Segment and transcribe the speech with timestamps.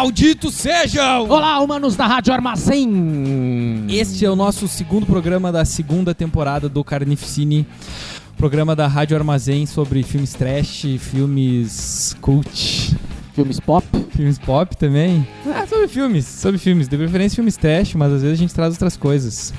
[0.00, 1.28] Malditos sejam!
[1.28, 3.84] Olá, humanos da Rádio Armazém!
[3.90, 7.66] Este é o nosso segundo programa da segunda temporada do Carnificine,
[8.34, 12.96] programa da Rádio Armazém sobre filmes trash, filmes cult,
[13.34, 13.86] Filmes pop.
[14.16, 15.28] filmes pop também.
[15.54, 18.72] Ah, sobre filmes, sobre filmes, de preferência filmes trash, mas às vezes a gente traz
[18.72, 19.52] outras coisas.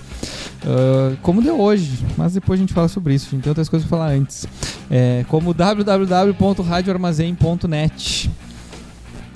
[0.66, 3.70] Ah, como deu hoje, mas depois a gente fala sobre isso, a gente tem outras
[3.70, 4.48] coisas pra falar antes.
[4.90, 8.32] É, como www.radioarmazém.net.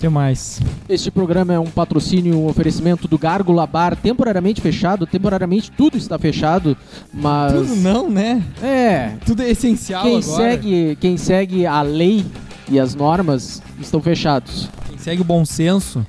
[0.06, 0.62] Que mais?
[0.88, 5.08] Este programa é um patrocínio, um oferecimento do Gárgula Bar, temporariamente fechado.
[5.08, 6.78] Temporariamente tudo está fechado,
[7.12, 7.54] mas.
[7.54, 8.44] Tudo não, né?
[8.62, 9.14] É.
[9.26, 10.38] Tudo é essencial Quem agora.
[10.44, 12.24] segue, quem segue a lei
[12.70, 14.70] e as normas estão fechados.
[14.88, 16.06] Quem segue o bom senso.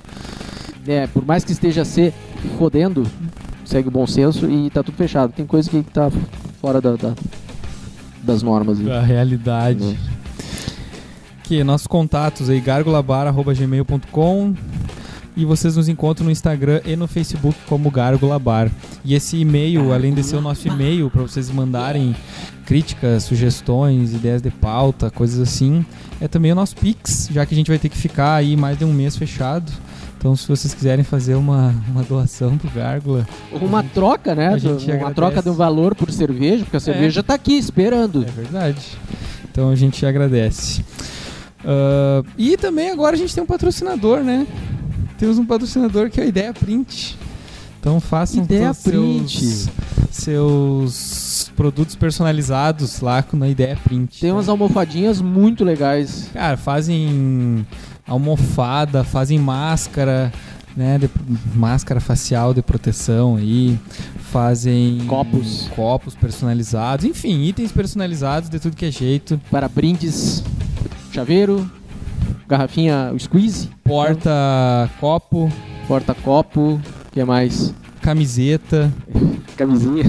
[0.87, 2.13] É, por mais que esteja se
[2.59, 3.07] fodendo,
[3.65, 5.33] segue o bom senso e tá tudo fechado.
[5.33, 6.11] Tem coisa que tá
[6.61, 7.15] fora da, da-
[8.23, 8.79] das normas.
[8.79, 8.91] aí.
[8.93, 9.83] A realidade.
[9.83, 9.97] Né.
[11.47, 14.55] Que nossos contatos aí, gargulabar.gmail.com
[15.37, 18.69] e vocês nos encontram no Instagram e no Facebook como Gárgula Bar.
[19.05, 22.17] E esse e-mail, além de ser o nosso e-mail para vocês mandarem
[22.65, 25.87] críticas, sugestões, ideias de pauta, coisas assim,
[26.21, 28.77] é também o nosso Pix, já que a gente vai ter que ficar aí mais
[28.79, 29.71] de um mês fechado.
[30.19, 34.49] Então, se vocês quiserem fazer uma, uma doação pro Gárgula, Uma troca, né?
[34.49, 35.15] A gente uma agradece.
[35.15, 38.25] troca de um valor por cerveja, porque a cerveja tá aqui esperando.
[38.25, 38.99] É verdade.
[39.49, 40.83] Então a gente agradece.
[41.65, 44.47] Ah, e também agora a gente tem um patrocinador, né?
[45.19, 47.19] Temos um patrocinador que é a Ideia Print.
[47.81, 49.71] Então façam Ideia todos seus, Print.
[50.11, 54.21] seus produtos personalizados lá com a Ideia Print.
[54.21, 56.29] Tem umas almofadinhas muito legais.
[56.33, 57.67] Cara, fazem
[58.07, 60.33] almofada, fazem máscara,
[60.77, 60.99] né?
[60.99, 61.11] de-
[61.55, 63.79] máscara facial de proteção aí.
[64.31, 65.69] Fazem Copos.
[65.75, 69.41] copos personalizados, enfim, itens personalizados de tudo que é jeito.
[69.51, 70.43] Para brindes,
[71.17, 71.71] chaveiro,
[72.47, 75.51] garrafinha squeeze, Porta copo,
[75.89, 77.75] porta-copo, o que mais?
[78.03, 78.93] camiseta.
[79.57, 80.05] Camisinha.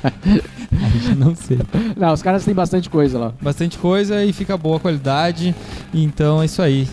[1.16, 1.58] Não sei.
[1.96, 3.34] Não, os caras têm bastante coisa lá.
[3.40, 5.54] Bastante coisa e fica boa a qualidade.
[5.92, 6.86] Então é isso aí.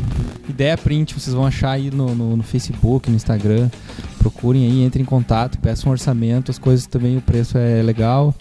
[0.47, 3.69] Ideia print, vocês vão achar aí no, no, no Facebook, no Instagram.
[4.17, 8.33] Procurem aí, entrem em contato, peçam um orçamento, as coisas também, o preço é legal.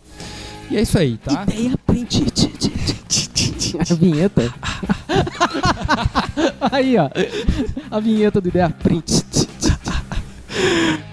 [0.71, 1.43] E é isso aí, tá?
[1.43, 2.25] Ideia print.
[3.79, 4.53] A vinheta.
[6.71, 7.09] Aí, ó.
[7.91, 9.25] A vinheta do Ideia Print.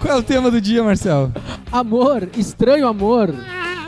[0.00, 1.32] Qual é o tema do dia, Marcel?
[1.70, 3.34] Amor, Estranho Amor.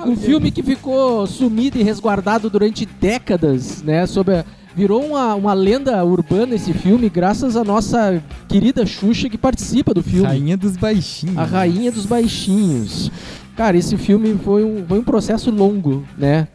[0.06, 4.06] Um filme que ficou sumido e resguardado durante décadas, né?
[4.06, 4.44] Sob a-
[4.76, 10.04] Virou uma, uma lenda urbana esse filme, graças à nossa querida Xuxa que participa do
[10.04, 10.24] filme.
[10.24, 11.36] Rainha dos baixinhos.
[11.36, 13.10] A Rainha dos Baixinhos.
[13.56, 16.46] Cara, esse filme foi um, foi um processo longo, né?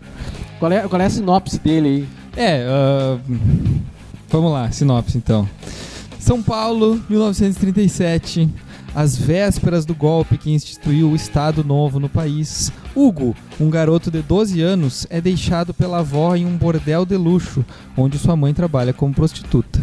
[0.63, 2.07] Qual é, qual é a sinopse dele aí?
[2.41, 3.19] É, ah,
[4.29, 5.45] vamos lá, sinopse então.
[6.17, 8.49] São Paulo, 1937.
[8.95, 14.21] Às vésperas do golpe que instituiu o Estado Novo no país, Hugo, um garoto de
[14.21, 17.65] 12 anos, é deixado pela avó em um bordel de luxo,
[17.97, 19.81] onde sua mãe trabalha como prostituta.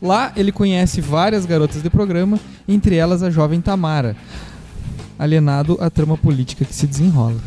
[0.00, 4.14] Lá, ele conhece várias garotas de programa, entre elas a jovem Tamara,
[5.18, 7.40] alienado à trama política que se desenrola.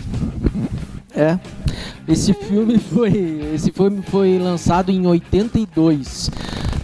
[1.15, 1.39] É.
[2.07, 3.11] Esse filme foi.
[3.53, 6.29] Esse filme foi lançado em 82.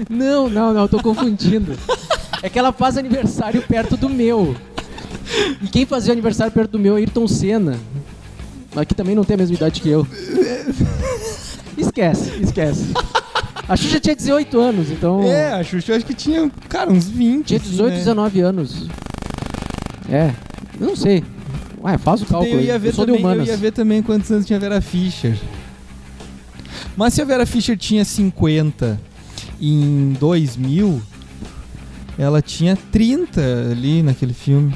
[0.08, 1.76] Não, não, não, tô confundindo.
[2.42, 4.56] É que ela faz aniversário perto do meu.
[5.62, 7.78] E quem fazia aniversário perto do meu é Ayrton Senna.
[8.74, 10.06] Mas que também não tem a mesma idade que eu.
[11.76, 12.92] Esquece, esquece.
[13.68, 15.22] A Xuxa tinha 18 anos, então.
[15.24, 17.46] É, a Xuxa eu acho que tinha, cara, uns 20.
[17.46, 17.98] Tinha assim, 18, né?
[17.98, 18.88] 19 anos.
[20.10, 20.32] É,
[20.80, 21.22] eu não sei.
[21.82, 22.54] Ué, faz o cálculo.
[22.54, 23.48] Eu ia, ver sou de também, eu humanas.
[23.48, 25.38] ia ver também quantos anos tinha a Vera Fischer.
[26.96, 29.00] Mas se a Vera Fischer tinha 50
[29.60, 31.00] em 2000,
[32.18, 33.40] ela tinha 30
[33.70, 34.74] ali naquele filme.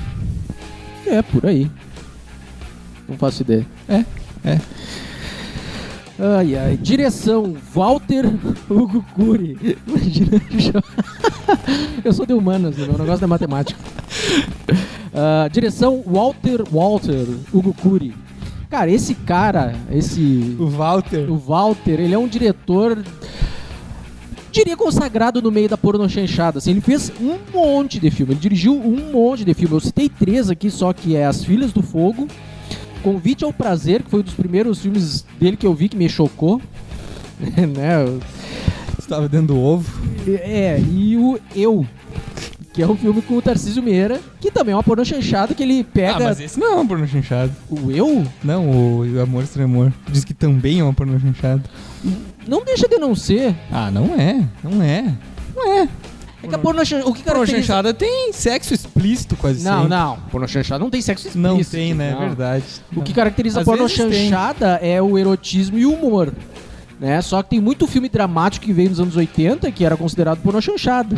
[1.06, 1.70] É, por aí.
[3.08, 3.66] Não faço ideia.
[3.88, 4.04] É,
[4.44, 4.60] é.
[6.18, 6.76] Ai, ai.
[6.76, 8.24] Direção: Walter
[8.70, 9.58] Hugo Cury.
[9.86, 10.82] Imagina.
[12.04, 12.86] Eu sou de humanas, né?
[12.86, 13.78] meu negócio é matemática.
[15.14, 18.14] Ah, direção: Walter Walter Hugo Cury.
[18.70, 20.56] Cara, esse cara, esse.
[20.58, 21.30] O Walter.
[21.30, 23.04] O Walter, ele é um diretor.
[24.50, 26.58] diria consagrado no meio da pornochanchada.
[26.58, 29.74] Assim, ele fez um monte de filme, ele dirigiu um monte de filme.
[29.74, 32.26] Eu citei três aqui só, que é As Filhas do Fogo,
[33.02, 36.08] Convite ao Prazer, que foi um dos primeiros filmes dele que eu vi que me
[36.08, 36.60] chocou.
[37.38, 38.18] né?
[38.98, 40.00] Estava dentro do ovo.
[40.26, 41.84] É, e o Eu,
[42.72, 45.84] que é um filme com o Tarcísio Meira, que também é uma pornochanchada que ele
[45.84, 46.16] pega...
[46.16, 47.52] Ah, mas esse não é uma pornochanchada.
[47.68, 48.26] O Eu?
[48.42, 49.92] Não, o Amor Estranho Amor.
[50.08, 51.62] Diz que também é uma pornochanchada.
[52.46, 53.54] Não deixa de não ser.
[53.70, 54.42] Ah, não é.
[54.64, 55.14] Não é.
[55.54, 55.88] Não é.
[56.42, 57.08] É que a pornochanchada...
[57.08, 57.52] O que caracteriza...
[57.52, 59.88] Pornochanchada tem sexo explícito quase Não, sempre.
[59.90, 60.16] não.
[60.30, 61.54] Pornochanchada não tem sexo explícito.
[61.54, 62.10] Não tem, né?
[62.10, 62.20] É não.
[62.20, 62.64] verdade.
[62.96, 66.32] O que caracteriza Às a vezes pornochanchada é o erotismo e o humor.
[66.98, 67.20] Né?
[67.20, 71.16] Só que tem muito filme dramático que veio nos anos 80 que era considerado pornochanchada.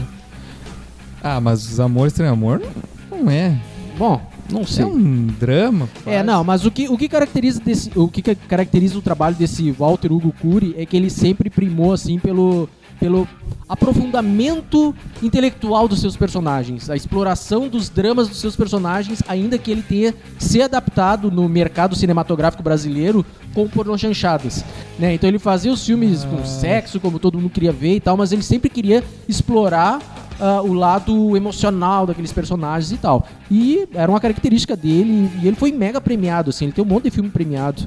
[1.24, 2.62] Ah, mas os Amor Estranho Amor
[3.10, 3.56] não é.
[3.98, 4.20] Bom,
[4.52, 4.84] não sei.
[4.84, 5.88] é um drama.
[6.00, 6.22] É, quase.
[6.24, 9.70] não, mas o que, o que caracteriza desse, o que ca- caracteriza o trabalho desse
[9.72, 12.68] Walter Hugo Cury é que ele sempre primou assim pelo
[13.00, 13.26] pelo
[13.68, 19.82] aprofundamento intelectual dos seus personagens, a exploração dos dramas dos seus personagens, ainda que ele
[19.82, 24.64] tenha se adaptado no mercado cinematográfico brasileiro com pornochanchadas,
[24.98, 25.12] né?
[25.12, 28.32] Então ele fazia os filmes com sexo, como todo mundo queria ver e tal, mas
[28.32, 29.98] ele sempre queria explorar
[30.40, 33.26] ah, o lado emocional daqueles personagens e tal.
[33.50, 37.04] E era uma característica dele, e ele foi mega premiado, assim, ele tem um monte
[37.04, 37.82] de filme premiado,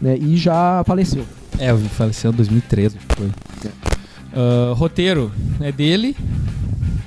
[0.00, 0.16] né?
[0.16, 1.24] E já faleceu.
[1.58, 3.30] É, faleceu em 2013, acho que foi.
[4.32, 6.16] Ah, roteiro é dele,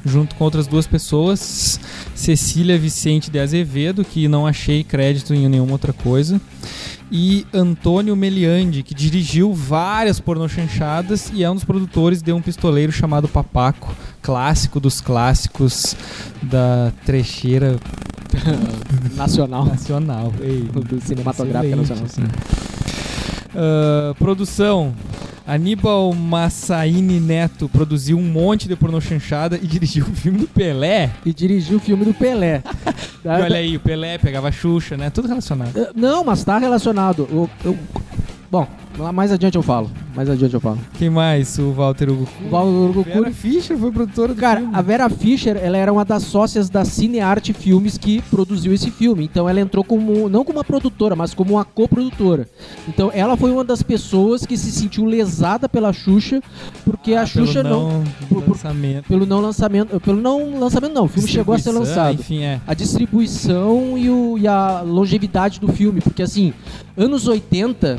[0.06, 1.80] junto com outras duas pessoas.
[2.14, 6.40] Cecília Vicente de Azevedo, que não achei crédito em nenhuma outra coisa.
[7.12, 12.92] E Antônio Meliandi, que dirigiu várias pornochanchadas e é um dos produtores de um pistoleiro
[12.92, 13.94] chamado Papaco,
[14.24, 15.96] clássico dos clássicos
[16.42, 17.76] da trecheira
[19.16, 19.66] Nacional.
[19.66, 20.34] nacional.
[20.42, 22.06] Ei, Do cinematográfico nacional.
[22.06, 22.24] assim.
[23.56, 24.94] Ah, produção.
[25.46, 31.12] Aníbal Massaini Neto produziu um monte de pornochanchada e dirigiu o filme do Pelé.
[31.26, 32.64] E dirigiu o filme do Pelé.
[33.24, 35.10] E olha aí, o Pelé pegava Xuxa, né?
[35.10, 35.78] Tudo relacionado.
[35.78, 37.28] Eh, Não, mas tá relacionado.
[37.30, 37.78] Eu- eu-
[38.54, 38.68] Bom,
[39.00, 39.90] lá mais adiante eu falo.
[40.16, 40.78] Mais adiante eu falo.
[41.00, 41.58] Quem mais?
[41.58, 42.28] O Walter Hugo.
[42.46, 44.76] O Walter Hugo Vera Cury- Fischer foi produtora do Cara, filme.
[44.76, 49.24] a Vera Fischer, ela era uma das sócias da Cinearte Filmes que produziu esse filme.
[49.24, 52.48] Então ela entrou como, não como uma produtora, mas como uma coprodutora.
[52.88, 56.40] Então ela foi uma das pessoas que se sentiu lesada pela Xuxa,
[56.86, 59.08] porque a Ah, pelo Xuxa não, não por- lançamento.
[59.08, 62.14] pelo não lançamento, pelo não lançamento não, o filme chegou a ser lançado.
[62.20, 62.62] Enfim, é.
[62.68, 66.54] A distribuição e, o- e a longevidade do filme, porque assim,
[66.96, 67.98] anos 80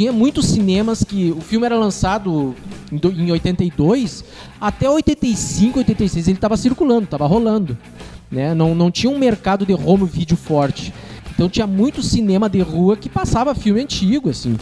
[0.00, 2.54] tinha muitos cinemas que o filme era lançado
[2.90, 4.24] em, do- em 82,
[4.58, 7.76] até 85, 86 ele estava circulando, estava rolando,
[8.32, 8.54] né?
[8.54, 10.90] Não, não tinha um mercado de home video forte.
[11.34, 14.56] Então tinha muito cinema de rua que passava filme antigo, assim.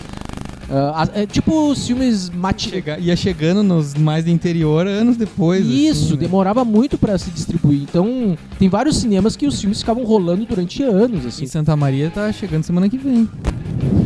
[0.70, 5.64] A- é tipo os filmes mati Chega- ia chegando nos mais do interior anos depois.
[5.64, 6.19] isso, assim, né?
[6.19, 7.82] demorava muito para se distribuir.
[7.82, 11.44] Então, tem vários cinemas que os filmes ficavam rolando durante anos, assim.
[11.44, 13.26] Em Santa Maria tá chegando semana que vem.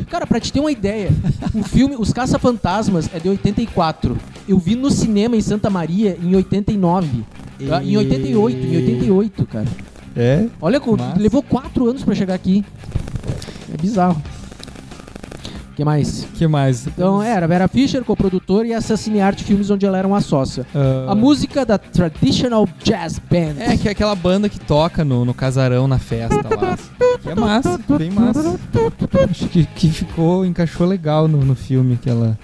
[0.08, 1.10] Cara, pra te ter uma ideia,
[1.54, 4.16] o filme Os Caça-Fantasmas é de 84.
[4.48, 7.24] Eu vi no cinema em Santa Maria em 89.
[7.70, 9.66] Ah, Em 88, em 88, cara.
[10.16, 10.46] É?
[10.60, 11.18] Olha, Massa.
[11.18, 12.64] levou quatro anos pra chegar aqui.
[13.72, 14.20] É bizarro.
[15.72, 16.26] O que mais?
[16.34, 16.86] que mais?
[16.86, 20.66] Então, era Vera Fischer, coprodutora, e essa Cinearte Filmes, onde ela era uma sócia.
[20.74, 23.54] Ah, A música da Traditional Jazz Band.
[23.58, 26.78] É, que é aquela banda que toca no, no casarão, na festa lá.
[27.22, 28.58] Que é massa, bem massa.
[29.30, 32.38] Acho que, que ficou, encaixou legal no, no filme, aquela,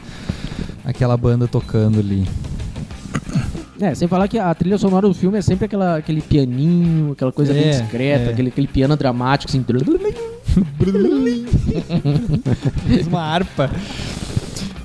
[0.83, 2.27] aquela banda tocando ali.
[3.81, 7.31] É, sem falar que a trilha sonora do filme é sempre aquela, aquele pianinho, aquela
[7.31, 8.33] coisa bem É, discreta, é.
[8.33, 9.65] aquele, aquele piano dramático, assim.
[13.07, 13.71] Uma harpa.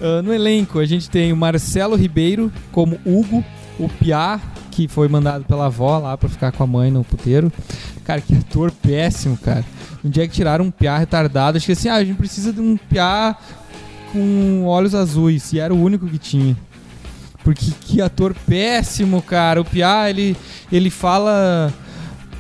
[0.04, 3.42] Ah, no elenco, a gente tem o Marcelo Ribeiro como Hugo,
[3.80, 4.38] o Piá,
[4.70, 7.50] que foi mandado pela avó lá pra ficar com a mãe no puteiro.
[8.04, 9.64] Cara, que ator péssimo, cara.
[10.04, 12.60] Um dia que tiraram um Piá retardado, acho que assim, ah, a gente precisa de
[12.60, 13.38] um Piá
[14.12, 16.58] com olhos azuis, e era o único que tinha.
[17.42, 19.62] Porque que ator péssimo, cara.
[19.62, 20.36] O Piá, ele,
[20.70, 21.74] ele fala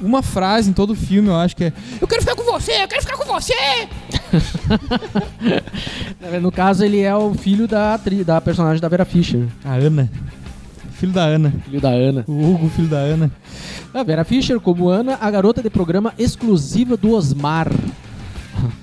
[0.03, 2.83] uma frase em todo o filme, eu acho que é Eu quero ficar com você,
[2.83, 3.53] eu quero ficar com você!
[6.41, 9.45] No caso, ele é o filho da, atri- da personagem da Vera Fischer.
[9.63, 10.09] A Ana.
[10.93, 11.53] Filho da Ana.
[11.65, 12.23] Filho da Ana.
[12.27, 13.31] O Hugo, filho da Ana.
[13.93, 17.67] A Vera Fischer, como Ana, a garota de programa exclusiva do Osmar.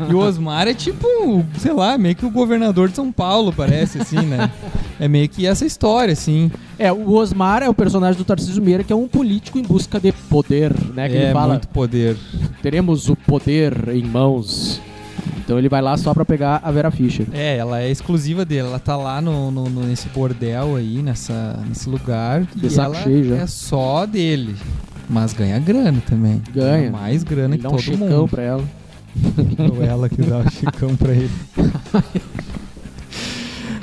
[0.09, 4.01] E o Osmar é tipo, sei lá, meio que o governador de São Paulo, parece,
[4.03, 4.51] assim, né?
[4.99, 6.51] É meio que essa história, assim.
[6.79, 9.99] É, o Osmar é o personagem do Tarcísio Meira, que é um político em busca
[10.01, 11.09] de poder, né?
[11.09, 12.17] Que é ele fala, muito poder.
[12.63, 14.81] teremos o poder em mãos.
[15.45, 17.27] Então ele vai lá só pra pegar a Vera Fischer.
[17.33, 18.69] É, ela é exclusiva dele.
[18.69, 22.43] Ela tá lá no, no- no- nesse bordel aí, nessa, nesse lugar.
[22.55, 23.37] De e saco ela cheio já.
[23.37, 24.55] é só dele.
[25.09, 26.41] Mas ganha grana também.
[26.55, 26.91] Ganha.
[26.93, 28.29] Mais grana Ele que dá um todo checão mundo.
[28.29, 28.65] pra ela.
[29.71, 31.31] Ou ela que dá o chicão pra ele.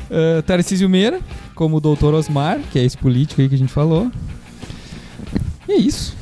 [0.10, 1.20] uh, Tarcísio Meira,
[1.56, 4.12] como o doutor Osmar, que é esse político aí que a gente falou.
[5.68, 6.16] E é isso.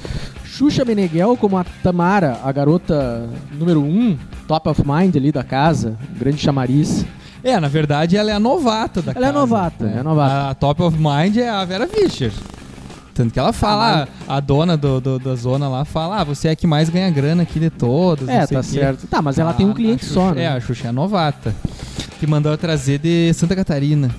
[0.45, 5.43] Xuxa Meneghel como a Tamara, a garota número 1, um, top of mind ali da
[5.43, 7.05] casa, grande chamariz.
[7.43, 9.39] É, na verdade, ela é a novata da Ela é casa.
[9.39, 10.49] novata, é novata.
[10.49, 12.31] A top of mind é a Vera Fischer.
[13.15, 16.51] Tanto que ela fala, a dona do, do- da zona lá fala, ah, você é
[16.51, 18.27] a que mais ganha grana aqui de todas.
[18.27, 19.07] É, tá certo.
[19.07, 20.43] Tá, mas ela tem A- um cliente a Xuxa- só, né?
[20.43, 21.55] É, a Xuxa é a novata.
[22.19, 24.13] Que mandou trazer de Santa Catarina.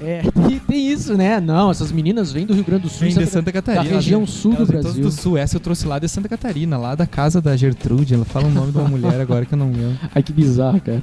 [0.00, 1.40] É, tem, tem isso, né?
[1.40, 3.00] Não, essas meninas vêm do Rio Grande do Sul.
[3.08, 3.84] Vem de Santa Catarina.
[3.84, 5.04] Da região elas- sul do vêm todas Brasil.
[5.04, 5.38] do sul.
[5.38, 8.12] Essa eu trouxe lá de Santa Catarina, lá da casa da Gertrude.
[8.14, 9.98] Ela fala o nome de uma mulher agora que eu não lembro.
[10.14, 11.02] Ai, que bizarro, cara.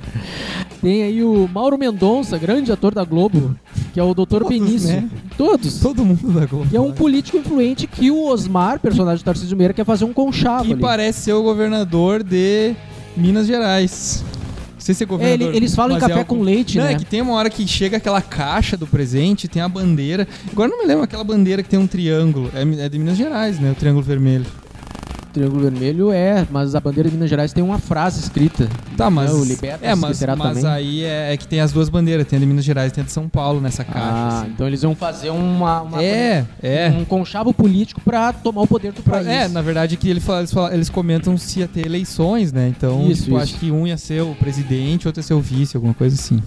[0.81, 3.55] Tem aí o Mauro Mendonça, grande ator da Globo,
[3.93, 4.47] que é o Dr.
[4.47, 4.89] Benício.
[4.89, 5.09] né?
[5.37, 5.79] Todos.
[5.79, 6.69] Todo mundo da Globo.
[6.69, 10.13] Que é um político influente que o Osmar, personagem do Tarcísio Meira, quer fazer um
[10.13, 10.81] conchavo Que ali.
[10.81, 12.75] parece ser o governador de
[13.17, 14.23] Minas Gerais.
[14.83, 15.47] Não sei se é É, governador.
[15.47, 16.91] ele- eles falam em é café com leite, Não, né?
[16.91, 20.27] é que tem uma hora que chega aquela caixa do presente, tem a bandeira.
[20.51, 22.51] Agora não me lembro aquela bandeira que tem um triângulo.
[22.53, 23.71] É, é de Minas Gerais, né?
[23.71, 24.45] O triângulo vermelho.
[25.33, 28.69] Triângulo Vermelho é, mas a bandeira de Minas Gerais tem uma frase escrita.
[28.95, 29.31] Tá, mas.
[29.31, 32.37] Não, o Libertas é, mas, mas aí é, é que tem as duas bandeiras, tem
[32.37, 33.99] a de Minas Gerais e tem a de São Paulo nessa caixa.
[34.07, 34.51] Ah, assim.
[34.53, 36.89] então eles vão fazer uma, uma- É, é.
[36.89, 39.27] um conchavo político pra tomar o poder do país.
[39.27, 42.67] É, na verdade que ele fala, eles, falam- eles comentam se ia ter eleições, né?
[42.67, 43.43] Então, Isso, tipo, isso.
[43.43, 46.41] acho que um ia ser o presidente, outro ia ser o vice, alguma coisa assim.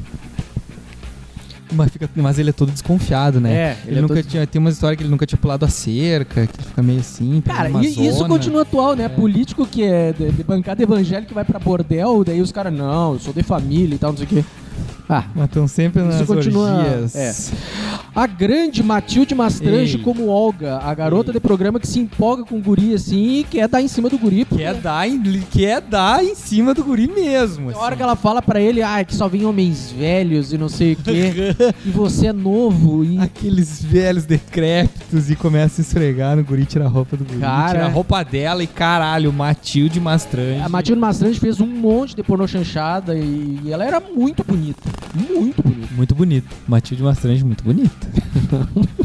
[1.72, 3.52] Mas, fica- mas ele é todo desconfiado, né?
[3.52, 4.46] É, Ele, é nunca todo- tinha.
[4.46, 7.40] Tem uma história que ele nunca tinha pulado a cerca, que ele fica meio assim.
[7.44, 9.04] Cara, e isso continua atual, né?
[9.04, 9.08] É.
[9.08, 13.14] Político que é de, de bancada evangélica que vai pra bordel, daí os caras, não,
[13.14, 14.44] eu sou de família e tal, não sei o quê.
[15.08, 16.84] Ah, Mas estão sempre nas Isso continua-
[17.14, 17.32] é.
[18.14, 20.02] a grande Matilde Mastrange Ei.
[20.02, 21.34] como Olga, a garota Ei.
[21.34, 24.18] de programa que se empolga com o guri assim e quer dar em cima do
[24.18, 24.44] guri.
[24.44, 27.68] porque Quer dar, em, quer dar em cima do guri mesmo.
[27.70, 27.96] Tem hora assim.
[27.98, 30.96] que ela fala pra ele, ah, que só vem homens velhos e não sei o
[30.96, 31.54] quê,
[31.86, 33.18] e você é novo e...
[33.20, 37.70] Aqueles velhos decrépitos e começa a esfregar no guri, tira a roupa do guri, Cara.
[37.70, 40.62] tira a roupa dela e caralho, Matilde Mastrange.
[40.62, 44.95] A Matilde Mastrange fez um monte de pornô chanchada e ela era muito bonita.
[45.14, 45.88] Muito bonita.
[45.94, 46.56] Muito bonito.
[46.68, 48.06] Matilde Mastrange, muito bonita.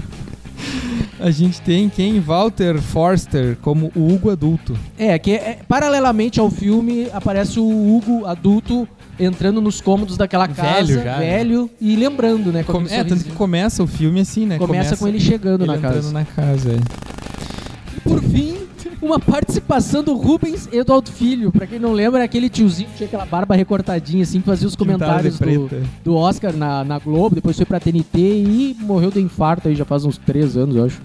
[1.19, 2.19] a gente tem quem?
[2.19, 4.77] Walter Forster como o Hugo adulto.
[4.98, 8.88] É, que é- paralelamente ao filme aparece o Hugo adulto
[9.19, 11.38] entrando nos cômodos daquela casa, Velho já, né?
[11.38, 12.63] velho e lembrando, né?
[12.63, 14.57] com é, tanto que começa o filme assim, né?
[14.57, 16.12] começa, com ele chegando ele na casa.
[16.12, 16.71] na casa.
[16.71, 17.98] é.
[17.98, 18.57] E por fim,
[19.01, 21.51] uma participação do Rubens Eduardo Filho.
[21.51, 24.67] Pra quem não lembra, é aquele tiozinho que tinha aquela barba recortadinha assim, que fazia
[24.67, 25.70] os comentários de do,
[26.03, 29.86] do Oscar na, na Globo, depois foi pra TNT e morreu do infarto aí já
[29.86, 31.01] faz uns três anos, eu acho.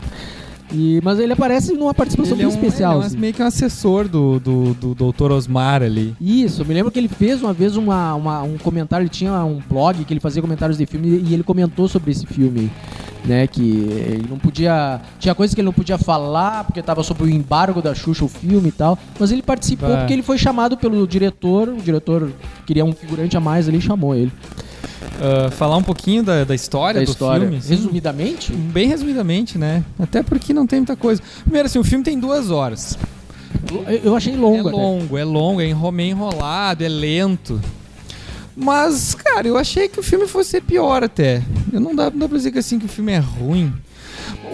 [0.73, 2.93] E, mas ele aparece numa participação Ele é, bem um, especial.
[2.95, 3.17] ele é um- assim.
[3.19, 5.31] meio que um assessor do, do, do Dr.
[5.33, 6.15] Osmar ali.
[6.21, 9.33] Isso, eu me lembro que ele fez uma vez uma, uma- um comentário, ele tinha
[9.45, 12.69] um blog que ele fazia comentários de filme e ele comentou sobre esse filme,
[13.25, 17.23] né, que ele não podia, tinha coisas que ele não podia falar porque estava sob
[17.23, 19.99] o embargo da Xuxa o filme e tal, mas ele participou Vai.
[19.99, 22.31] porque ele foi chamado pelo diretor, o diretor
[22.67, 24.33] queria um figurante a mais, ele chamou ele.
[25.21, 27.41] Ah, falar um pouquinho da, da história Da do história.
[27.43, 27.57] filme.
[27.59, 27.71] assim.
[27.71, 29.85] Resumidamente, Bem resumidamente, né?
[29.99, 31.23] Até porque não tem muita coisa.
[31.43, 32.99] Primeiro, assim, o filme tem duas horas.
[34.05, 34.69] eu- achei longo.
[34.69, 37.61] é longo, é longo, é meio enrolado, é lento.
[38.57, 41.43] Mas, cara, eu achei que o filme fosse ser pior até.
[41.73, 43.73] Eu não dá, não dá pra dizer que, assim, que o filme é ruim.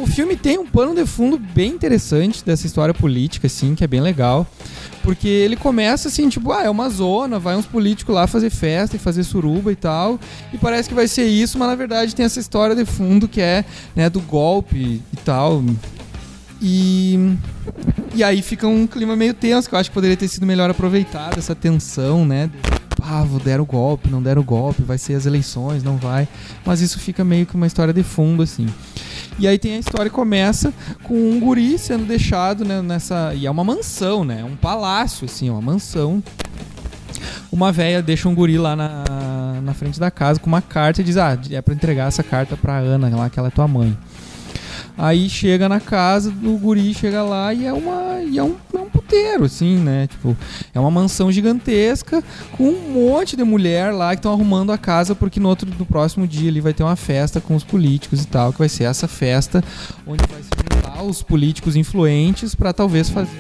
[0.03, 3.87] O filme tem um pano de fundo bem interessante dessa história política, assim, que é
[3.87, 4.45] bem legal.
[5.01, 8.97] Porque ele começa assim, tipo, ah, é uma zona, vai uns políticos lá fazer festa
[8.97, 10.19] e fazer suruba e tal.
[10.53, 13.41] E parece que vai ser isso, mas na verdade tem essa história de fundo que
[13.41, 15.63] é, né, do golpe e tal.
[16.61, 17.37] E.
[18.13, 20.69] E aí fica um clima meio tenso, que eu acho que poderia ter sido melhor
[20.69, 22.51] aproveitado, essa tensão, né?
[23.01, 26.27] Ah, deram o golpe, não deram o golpe, vai ser as eleições, não vai.
[26.67, 28.67] Mas isso fica meio que uma história de fundo, assim.
[29.39, 30.73] E aí tem a história começa
[31.03, 33.33] com um guri sendo deixado né, nessa.
[33.35, 34.45] E é uma mansão, né?
[34.45, 36.23] Um palácio, assim, uma mansão.
[37.51, 41.05] Uma véia deixa um guri lá na, na frente da casa com uma carta e
[41.05, 43.97] diz: Ah, é pra entregar essa carta pra Ana, lá que ela é tua mãe.
[44.97, 48.21] Aí chega na casa, o guri chega lá e é uma.
[48.23, 50.07] E é um, é um puteiro, assim, né?
[50.07, 50.37] Tipo,
[50.75, 52.23] é uma mansão gigantesca
[52.57, 55.87] com um monte de mulher lá que estão arrumando a casa, porque no outro no
[55.87, 58.85] próximo dia ali vai ter uma festa com os políticos e tal, que vai ser
[58.85, 59.63] essa festa
[60.07, 63.31] onde vai se juntar os políticos influentes pra talvez fazer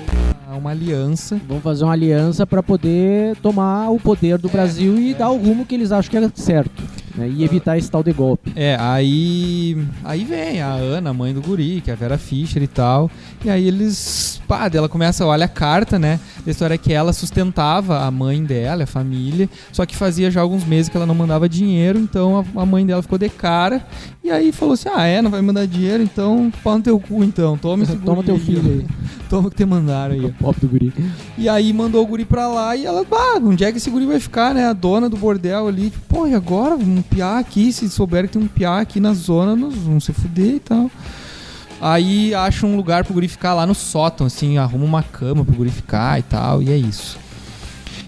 [0.56, 1.40] uma aliança.
[1.49, 5.14] Vão fazer uma aliança para poder tomar o poder do É, Brasil e é.
[5.14, 6.82] dar o rumo que eles acham que é certo.
[7.14, 8.52] Né, E evitar esse tal de golpe.
[8.57, 9.76] É, aí.
[10.04, 13.11] Aí vem a Ana, a mãe do guri, que é a Vera Fischer e tal.
[13.45, 14.40] E aí eles.
[14.47, 16.19] Pá, ela começa, olha a carta, né?
[16.47, 20.40] A história é que ela sustentava a mãe dela, a família, só que fazia já
[20.40, 23.87] alguns meses que ela não mandava dinheiro, então a, a mãe dela ficou de cara.
[24.23, 27.23] E aí falou assim: ah, é, não vai mandar dinheiro, então pau no teu cu
[27.25, 28.87] então, toma esse Toma teu filho aí.
[29.28, 30.31] Toma o que te mandaram aí.
[30.33, 30.92] Pop do guri.
[31.38, 34.04] E aí mandou o guri pra lá e ela, bah, onde é que esse guri
[34.04, 34.66] vai ficar, né?
[34.66, 36.76] A dona do bordel ali, tipo, pô, e agora?
[37.02, 40.12] Um piá aqui, se souber que tem um piá aqui na zona, nós vamos se
[40.12, 40.88] fuder e tal.
[41.80, 45.56] Aí acha um lugar pro guri ficar lá no sótão, assim, arruma uma cama pro
[45.56, 47.18] guri ficar e tal, e é isso.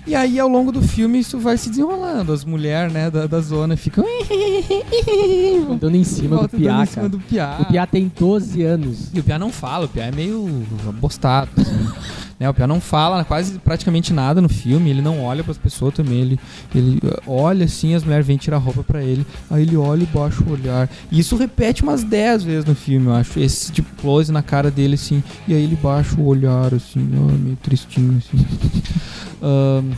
[0.07, 2.33] E aí, ao longo do filme, isso vai se desenrolando.
[2.33, 4.05] As mulheres, né, da, da zona ficam...
[5.69, 7.57] Andando em cima do Piá, em cima do piá.
[7.61, 9.09] O Piá tem 12 anos.
[9.15, 11.89] E o Piá não fala, o Piá é meio abostado, assim.
[12.39, 12.49] Né?
[12.49, 16.21] O Piá não fala quase praticamente nada no filme, ele não olha pras pessoas também,
[16.21, 16.41] ele,
[16.75, 20.07] ele uh, olha assim, as mulheres vêm tirar roupa pra ele, aí ele olha e
[20.07, 20.89] baixa o olhar.
[21.11, 24.71] E isso repete umas 10 vezes no filme, eu acho, esse tipo close na cara
[24.71, 28.45] dele, assim, e aí ele baixa o olhar, assim, ó, meio tristinho, assim.
[29.43, 29.93] Ahn,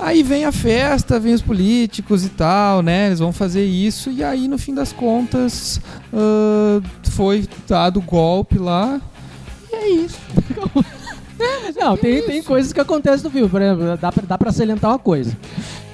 [0.00, 3.06] Aí vem a festa, vem os políticos e tal, né?
[3.06, 5.80] Eles vão fazer isso e aí no fim das contas
[6.12, 6.80] ah,
[7.10, 9.00] foi dado golpe lá.
[9.72, 10.18] E é isso.
[11.78, 13.48] Não, tem, tem coisas que acontecem no filme.
[13.48, 15.36] Por exemplo, dá pra, dá pra salientar uma coisa.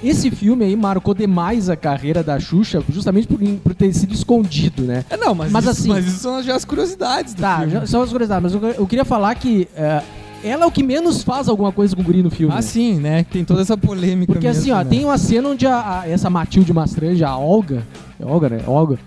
[0.02, 4.82] Esse filme aí marcou demais a carreira da Xuxa, justamente por, por ter sido escondido,
[4.82, 5.04] né?
[5.08, 7.72] É, não, mas, Mas isso, assim- mas isso são já as curiosidades do Tá, filme.
[7.72, 10.02] já, só as curiosidades, mas eu, eu queria falar que é,
[10.44, 12.54] ela é o que menos faz alguma coisa com o guri no filme.
[12.56, 13.24] Ah, sim, né?
[13.30, 14.90] Tem toda essa polêmica Porque assim, mesmo, ó, né?
[14.90, 17.82] tem uma cena onde a, a- essa Matilde Mastranja, a Olga,
[18.20, 18.60] é Olga, né?
[18.66, 18.98] Olga,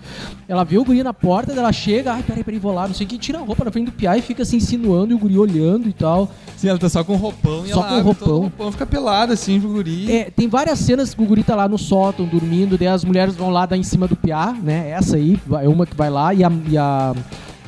[0.46, 3.06] ela vê o guri na porta, ela chega, ai, peraí, peraí, vou lá, não sei
[3.06, 5.18] o que, tira a roupa na frente do piá e fica se insinuando e o
[5.18, 6.30] guri olhando e tal.
[6.56, 8.38] Sim, ela tá só com roupão e Só ela com roupão.
[8.40, 10.10] roupão, fica pelada assim pro guri.
[10.12, 13.34] É, tem várias cenas que o guri tá lá no sótão, dormindo, daí as mulheres
[13.36, 14.90] vão lá dar em cima do piá, né?
[14.90, 16.50] Essa aí é uma que vai lá e a.
[16.68, 17.14] E a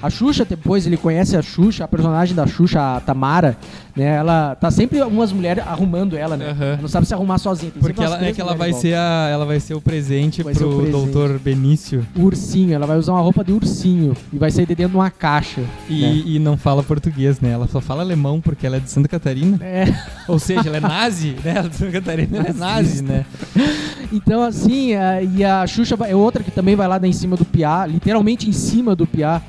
[0.02, 3.56] a Xuxa, depois ele conhece a Xuxa, a personagem da Xuxa, a Tamara,
[3.94, 4.16] né?
[4.16, 6.56] Ela tá sempre umas mulheres arrumando ela, né?
[6.58, 7.72] Ela não sabe se arrumar sozinha.
[7.78, 10.68] Porque ela, é que ela vai, ser a, ela vai ser o presente Vai pro
[10.68, 10.92] o presente.
[10.92, 12.06] doutor Benício.
[12.16, 15.10] ursinho, ela vai usar uma roupa de ursinho e vai sair de dentro de uma
[15.10, 15.62] caixa.
[15.88, 16.22] E, né?
[16.26, 17.50] e não fala português, né?
[17.50, 19.58] Ela só fala alemão porque ela é de Santa Catarina.
[19.70, 19.84] É,
[20.26, 21.52] Ou seja, ela é nazi, né?
[21.56, 23.24] Ela é de Santa Catarina, ela é nazi, né?
[24.12, 27.44] então assim, a- e a Xuxa é outra que também vai lá em cima do
[27.44, 29.40] Piá, literalmente em cima do Piá,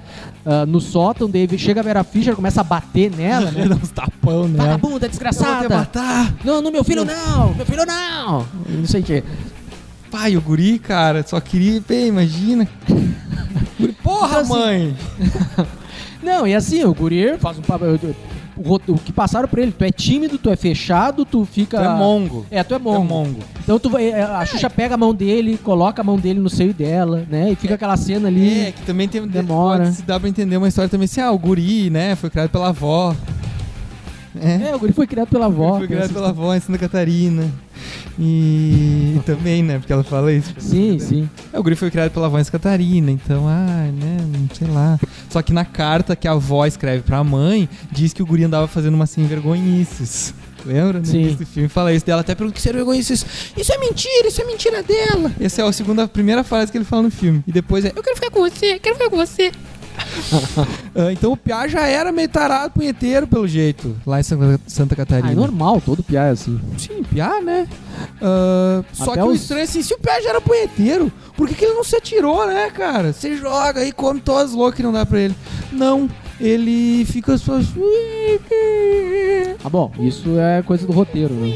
[0.46, 3.66] ah, no sótão, daí chega a Vera Fischer, começa a bater nela, né?
[3.70, 4.64] Dá uns tapão nela.
[4.64, 5.70] Vagabunda, Eu vou desgraçada!
[5.70, 6.34] matar!
[6.44, 7.54] Não, no meu filho não!
[7.54, 8.48] Meu filho não!
[8.68, 9.24] Não sei o que.
[10.10, 11.82] Pai, o guri, cara, só queria...
[11.88, 12.68] Bem, imagina.
[14.04, 14.98] Porra, Então, assim, mãe!
[16.22, 17.98] Não, e assim, o guri faz um papel.
[18.64, 21.78] O, que passaram pra ele, tu é tímido, tu é fechado, tu fica.
[21.78, 22.46] Tu é mongo.
[22.52, 23.04] É, tu é Tu é mongo.
[23.06, 23.40] mongo.
[23.64, 26.50] Então tu vai- é, a Xuxa pega a mão dele, coloca a mão dele no
[26.50, 27.52] seio dela, né?
[27.52, 28.68] E fica aquela cena ali.
[28.68, 29.26] É, que também tem...
[29.28, 29.92] Demora.
[29.92, 32.70] Se dá pra entender uma história também assim, ah, o guri, né, foi criado pela
[32.70, 33.16] avó.
[34.40, 34.70] É.
[34.70, 35.78] É, o guri foi criado pela avó.
[35.78, 37.44] foi criado pela avó em Santa Catarina.
[38.20, 39.80] E também, né?
[39.80, 40.54] Porque ela fala isso.
[40.58, 41.30] Sim, sim.
[41.52, 44.68] É, o guri foi criado pela avó em Santa Catarina, então, ah, né, não sei
[44.68, 45.00] lá.
[45.30, 48.68] Só que na carta que a avó escreve pra mãe, diz que o guri andava
[48.68, 50.34] fazendo umas sem vergonhices.
[50.66, 51.00] Lembra?
[51.00, 51.34] No Sim.
[51.34, 52.06] do filme fala isso.
[52.06, 53.26] Dela até pergunta que ser vergonhices.
[53.58, 55.32] Isso é mentira, isso é mentira dela.
[55.40, 57.44] Essa é a segunda, a primeira frase que ele fala no filme.
[57.48, 59.52] E depois é, eu quero ficar com você, quero ficar com você.
[60.94, 64.94] Ah, então o Piá já era meio tarado punheteiro, pelo jeito, lá em Santa, Santa
[64.94, 65.32] Ah, Catarina.
[65.32, 66.60] é normal, todo piá é assim.
[66.78, 67.66] Sim, Piá, né?
[68.22, 71.48] Ah, só que o os- estranho é assim, se o Piá já era punheteiro, por
[71.48, 73.14] que, que ele não se atirou, né, cara?
[73.14, 75.36] Você joga aí, come todas as loucas que não dá pra ele.
[75.72, 77.58] Não, ele fica só...
[79.64, 81.50] Ah, bom, isso é coisa do roteiro, né?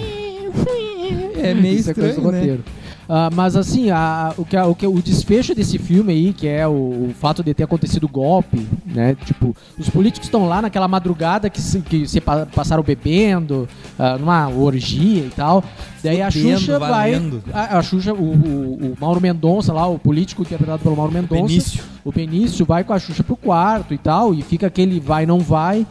[1.38, 2.40] É meio Isso é coisa estranho, do né?
[2.40, 2.64] roteiro.
[3.08, 6.48] Ah, mas assim, a- o, que, a- o, que, o desfecho desse filme aí, que
[6.48, 9.16] é o, o fato de ter acontecido o golpe, né?
[9.26, 13.68] Tipo, os políticos estão lá naquela madrugada que se, que se pa- passaram bebendo,
[14.00, 15.64] ah, numa orgia e tal.
[16.04, 17.44] Daí a Xuxa valendo.
[17.46, 17.64] vai.
[17.64, 21.42] A, a Xuxa, o, o, o Mauro Mendonça lá, o político interpretado pelo Mauro Mendonça.
[21.44, 21.84] Benício.
[22.04, 25.40] O Benício vai com a Xuxa pro quarto e tal, e fica aquele vai, não
[25.40, 25.86] vai.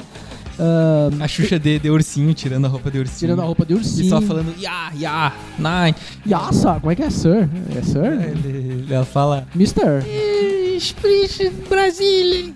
[0.59, 3.19] Ah, A Xuxa de, de ursinho, tirando a roupa de ursinho.
[3.19, 4.07] tirando a roupa de ursinho.
[4.07, 5.95] E só falando, ya, ya, nine.
[6.27, 7.49] Yassa, como é que é, sir?
[7.77, 8.05] É sir?
[8.05, 9.47] Ele, ela fala...
[9.55, 10.05] Mister.
[10.79, 12.53] Sprich Brasília.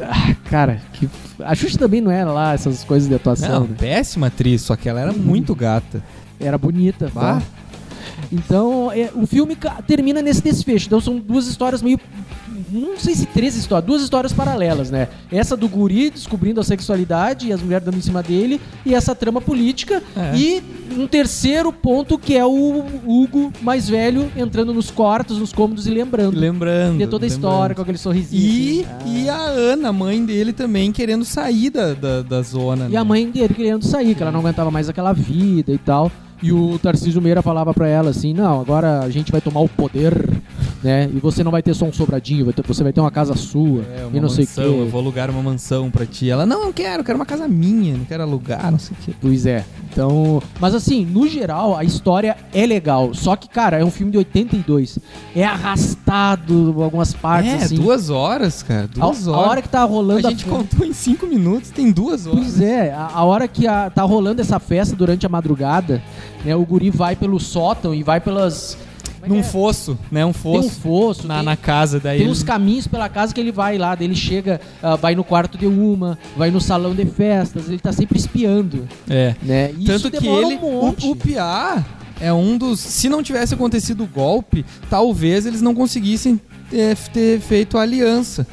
[0.00, 1.08] Ah, cara, que...
[1.42, 3.60] a Xuxa também não era lá essas coisas de atuação.
[3.60, 3.76] Não, né?
[3.78, 6.02] péssima atriz, só que ela era muito gata.
[6.38, 7.40] Era bonita, Bah.
[7.40, 7.42] tá?
[8.30, 10.86] Então, é, o filme termina nesse desfecho.
[10.86, 11.98] Então, são duas histórias meio
[12.70, 15.08] não sei se três histórias, duas histórias paralelas, né?
[15.30, 19.14] Essa do guri descobrindo a sexualidade e as mulheres dando em cima dele, e essa
[19.14, 20.02] trama política.
[20.16, 20.36] É.
[20.36, 20.62] E
[20.96, 25.90] um terceiro ponto que é o Hugo mais velho entrando nos quartos, nos cômodos e
[25.90, 26.38] lembrando.
[26.38, 26.98] Lembrando.
[26.98, 27.76] de toda a história, lembrando.
[27.76, 28.42] com aquele sorrisinho.
[28.42, 29.24] E, assim.
[29.24, 32.86] e a Ana, mãe dele, também querendo sair da, da, da zona.
[32.86, 32.96] E né?
[32.96, 36.10] a mãe dele querendo sair, que ela não aguentava mais aquela vida e tal.
[36.42, 39.68] E o Tarcísio Meira falava pra ela assim: Não, agora a gente vai tomar o
[39.68, 40.12] poder,
[40.86, 41.10] né?
[41.12, 43.82] E você não vai ter só um sobradinho, você vai ter uma casa sua.
[43.82, 44.80] É, uma e não sei o mansão, quê.
[44.82, 46.30] eu vou alugar uma mansão pra ti.
[46.30, 49.12] Ela, não, não quero, quero uma casa minha, não quero alugar, não sei o quê.
[49.20, 49.64] Pois é.
[49.90, 53.12] Então, mas assim, no geral, a história é legal.
[53.14, 54.98] Só que, cara, é um filme de 82.
[55.34, 57.74] É arrastado algumas partes, é, assim.
[57.74, 59.50] duas horas, cara, a, duas a horas.
[59.50, 62.38] hora que tá rolando a a, gente contou em cinco minutos, tem duas horas.
[62.40, 66.02] Pois é, a, a hora que a- tá rolando essa festa durante a madrugada,
[66.44, 66.54] né?
[66.54, 68.78] O guri vai pelo sótão e vai pelas.
[69.26, 69.42] É Num é?
[69.42, 72.42] fosso, né, um Tem um fosso fosso, na, tem- na casa, daí Tem ele- uns
[72.42, 76.18] caminhos pela casa que ele vai lá, ele chega, ah, vai no quarto de uma,
[76.36, 79.34] vai no salão de festas, ele tá sempre espiando, É.
[79.42, 79.70] né?
[79.78, 81.06] E Tanto isso que ele, um monte.
[81.06, 81.84] o, o Piá
[82.20, 82.80] é um dos.
[82.80, 86.40] Se não tivesse acontecido o golpe, talvez eles não conseguissem
[86.72, 88.46] é, ter feito a aliança.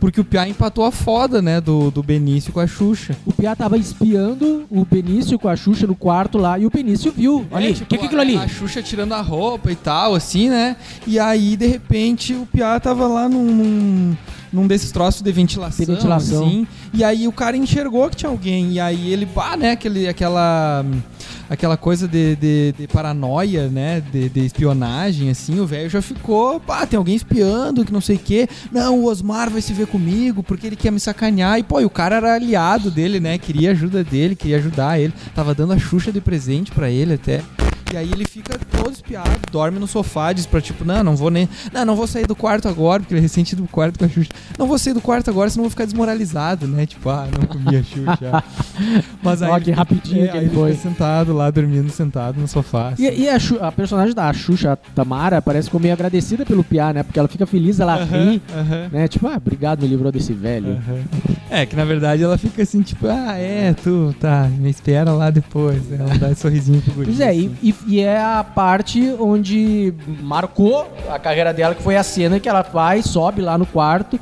[0.00, 3.16] Porque o Piá empatou a foda, né, do, do Benício com a Xuxa.
[3.26, 7.12] O Piá tava espiando o Benício com a Xuxa no quarto lá e o Benício
[7.12, 7.46] viu.
[7.50, 8.36] Olha aí, É, o tipo, que é aquilo ali?
[8.36, 10.76] A, a Xuxa tirando a roupa e tal, assim, né?
[11.06, 14.16] E aí, de repente, o Piá tava lá num, num,
[14.52, 16.46] num desses troços de ventilação, De ventilação.
[16.46, 16.66] assim.
[16.92, 18.72] E aí o cara enxergou que tinha alguém.
[18.72, 19.72] E aí ele, pá, né?
[19.72, 20.84] Aquele, aquela,
[21.50, 24.00] aquela coisa de, de, de paranoia, né?
[24.12, 25.60] De, de espionagem, assim.
[25.60, 28.48] O velho já ficou, pá, tem alguém espiando, que não sei o quê.
[28.72, 31.58] Não, o Osmar vai se ver comigo porque ele quer me sacanear.
[31.58, 33.36] E, pô, e o cara era aliado dele, né?
[33.38, 35.12] Queria ajuda dele, queria ajudar ele.
[35.34, 37.42] Tava dando a Xuxa de presente pra ele até.
[37.92, 41.30] E aí ele fica todo espiado, dorme no sofá, diz pra tipo, não, não vou
[41.30, 41.48] nem.
[41.72, 44.08] Não, não vou sair do quarto agora, porque ele é recente do quarto com a
[44.08, 44.28] Xuxa.
[44.58, 46.84] Não vou sair do quarto agora, senão vou ficar desmoralizado, né?
[46.84, 48.44] Tipo, ah, não comi a Xuxa.
[49.22, 49.50] Mas aí.
[49.50, 50.74] Ó, que rapidinho é, que aí ele foi.
[50.74, 52.88] sentado lá, dormindo sentado no sofá.
[52.90, 53.04] assim.
[53.06, 56.62] E, e a, Xu- a personagem da Xuxa, a Tamara, parece como meio agradecida pelo
[56.62, 57.02] Piá, né?
[57.02, 59.08] Porque ela fica feliz, ela Aham, ri, aham, né?
[59.08, 60.72] Tipo, ah, obrigado, me livrou desse velho.
[60.72, 60.98] aham.
[61.50, 65.30] É, que na verdade ela fica assim, tipo, ah, é, tu, tá, me espera lá
[65.30, 65.82] depois.
[65.86, 65.96] né?
[66.00, 67.06] Ela dá esse sorrisinho pro guri.
[67.06, 67.56] Pois é, assim.
[67.62, 72.48] e- e é a parte onde marcou a carreira dela, que foi a cena que
[72.48, 74.18] ela vai, sobe lá no quarto,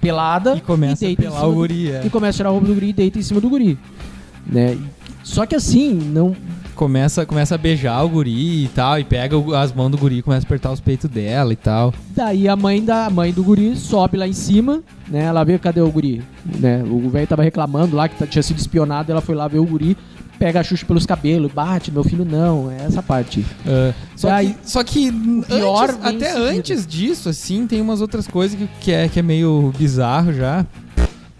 [0.00, 2.02] pelada, E começa a deita em pelar o guri, é.
[2.04, 3.78] E começa a tirar a roupa do guri e deita em cima do guri.
[4.46, 4.74] Né?
[4.74, 6.34] E- Só que assim, não.
[6.74, 10.22] Começa, começa a beijar o guri e tal, e pega as mãos do guri e
[10.22, 11.92] começa a apertar os peitos dela e tal.
[12.10, 15.24] Daí a mãe da a mãe do guri sobe lá em cima, né?
[15.24, 16.84] Ela vê cadê o guri, né?
[16.88, 19.64] O velho tava reclamando lá que tá- tinha sido espionado, ela foi lá ver o
[19.66, 19.96] guri,
[20.38, 23.44] pega a Xuxa pelos cabelos, bate, meu filho não, é essa parte.
[23.66, 26.50] Ah, só, Daí- que, só que pior antes- até seguida.
[26.50, 30.64] antes disso, assim, tem umas outras coisas que, que, é, que é meio bizarro já.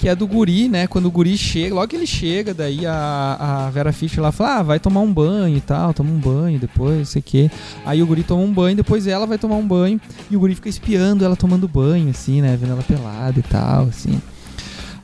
[0.01, 0.87] Que é do guri, né?
[0.87, 4.59] Quando o guri chega, logo que ele chega, daí a, a Vera Fischer lá fala,
[4.59, 7.51] ah, vai tomar um banho e tal, toma um banho depois, não sei o quê.
[7.85, 10.55] Aí o guri toma um banho, depois ela vai tomar um banho, e o guri
[10.55, 12.57] fica espiando ela tomando banho, assim, né?
[12.61, 14.23] Vendo ela pelada e tal, assim.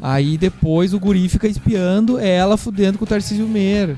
[0.07, 3.97] Aí depois o guri fica espiando ela fudendo com o Tarcísio Meira.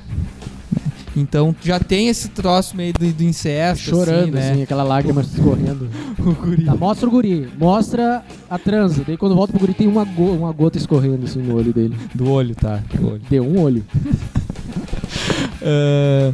[1.17, 4.63] Então já tem esse troço meio do, do incesto, Chorando, assim, assim, né?
[4.63, 5.89] aquela lágrima escorrendo.
[6.27, 6.65] O guri.
[6.65, 9.03] Tá, mostra o guri, mostra a transa.
[9.07, 11.97] Daí quando volta pro guri tem uma, go- uma gota escorrendo assim no olho dele.
[12.15, 12.81] Do olho, tá?
[12.95, 13.23] Do olho.
[13.29, 13.85] Deu um olho.
[15.69, 16.33] Ah,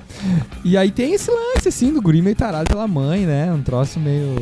[0.64, 3.50] e aí tem esse lance, assim, do guri meio tarado pela mãe, né?
[3.52, 4.34] Um troço meio.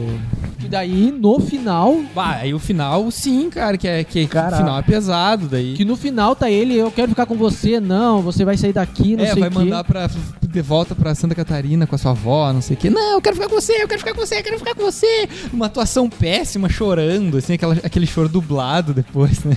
[0.62, 4.57] E daí, no final, Bah, aí o final, sim, cara, que é que Caraca.
[4.57, 5.75] o final é pesado daí.
[5.75, 9.16] que no final tá ele, eu quero ficar com você, não, você vai sair daqui,
[9.16, 9.59] não é, sei vai o quê.
[9.59, 10.09] mandar pra,
[10.42, 12.90] de volta pra Santa Catarina com a sua avó, não sei o quê.
[12.90, 14.83] Não, eu quero ficar com você, eu quero ficar com você, eu quero ficar com
[14.83, 15.29] você.
[15.53, 19.57] Uma atuação péssima, chorando, assim, aquela, aquele choro dublado depois, né?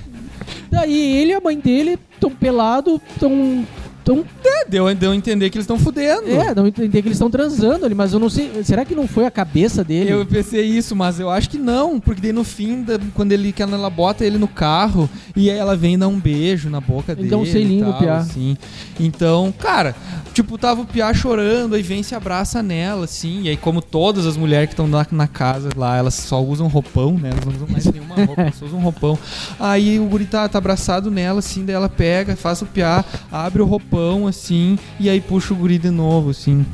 [0.72, 3.66] Daí ele e a mãe dele tão pelado, tão.
[4.04, 6.28] Tão É, deu, deu a entender que eles estão fudendo.
[6.30, 8.64] é, não entender que eles estão transando ali, mas eu não sei.
[8.64, 10.12] Será que não foi a cabeça dele?
[10.12, 13.52] Eu pensei isso, mas eu acho que não, porque daí no fim, da- quando ele,
[13.54, 17.12] quando ela bota ele no carro e aí ela vem dar um beijo na boca
[17.14, 17.30] Ele dele.
[17.32, 18.18] dá um selinho e no Piá.
[18.18, 18.58] Assim.
[19.00, 19.96] Então, cara,
[20.34, 23.44] tipo, tava o Piá chorando, aí vem e se abraça nela, assim.
[23.44, 26.68] E aí, como todas as mulheres que estão na, na casa lá, elas só usam
[26.68, 27.30] roupão, né?
[27.32, 29.18] Elas não usam mais nenhuma roupa, elas só usam roupão.
[29.60, 33.62] Aí o guri tá, tá abraçado nela, assim, daí ela pega, faz o Piá, abre
[33.62, 33.93] o roupão,
[34.28, 36.66] assim, e aí puxa o guri de novo, assim.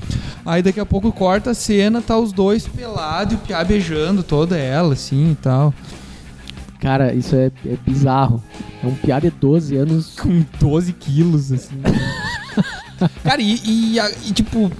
[0.45, 4.23] Aí daqui a pouco corta a cena, tá os dois pelados e o Piá beijando
[4.23, 5.73] toda ela, assim e tal.
[6.79, 8.41] Cara, isso é, é bizarro.
[8.81, 10.15] É um piada de 12 anos.
[10.17, 11.81] Com 12 quilos, assim.
[13.23, 14.71] Cara, e, e, e, tipo,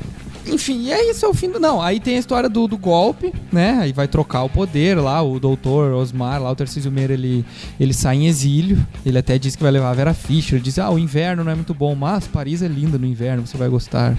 [0.50, 1.60] enfim, e é isso, é o fim do.
[1.60, 3.80] Não, aí tem a história do, do golpe, né?
[3.82, 7.46] Aí vai trocar o poder lá, o doutor Osmar, lá o Tarcísio Meira, ele,
[7.80, 8.86] ele sai em exílio.
[9.06, 10.56] Ele até diz que vai levar a Vera Fischer.
[10.56, 13.46] Ele diz: Ah, o inverno não é muito bom, mas Paris é linda no inverno,
[13.46, 14.14] você vai gostar.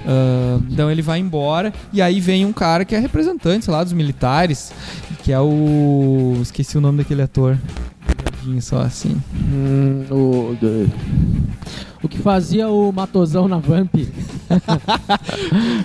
[0.00, 3.92] Uh, então ele vai embora e aí vem um cara que é representante lá dos
[3.92, 4.72] militares,
[5.22, 6.38] que é o.
[6.42, 7.58] Esqueci o nome daquele ator.
[8.60, 9.20] Só assim.
[9.34, 10.56] Hum, o,
[12.02, 13.94] o que fazia o Matosão na Vamp.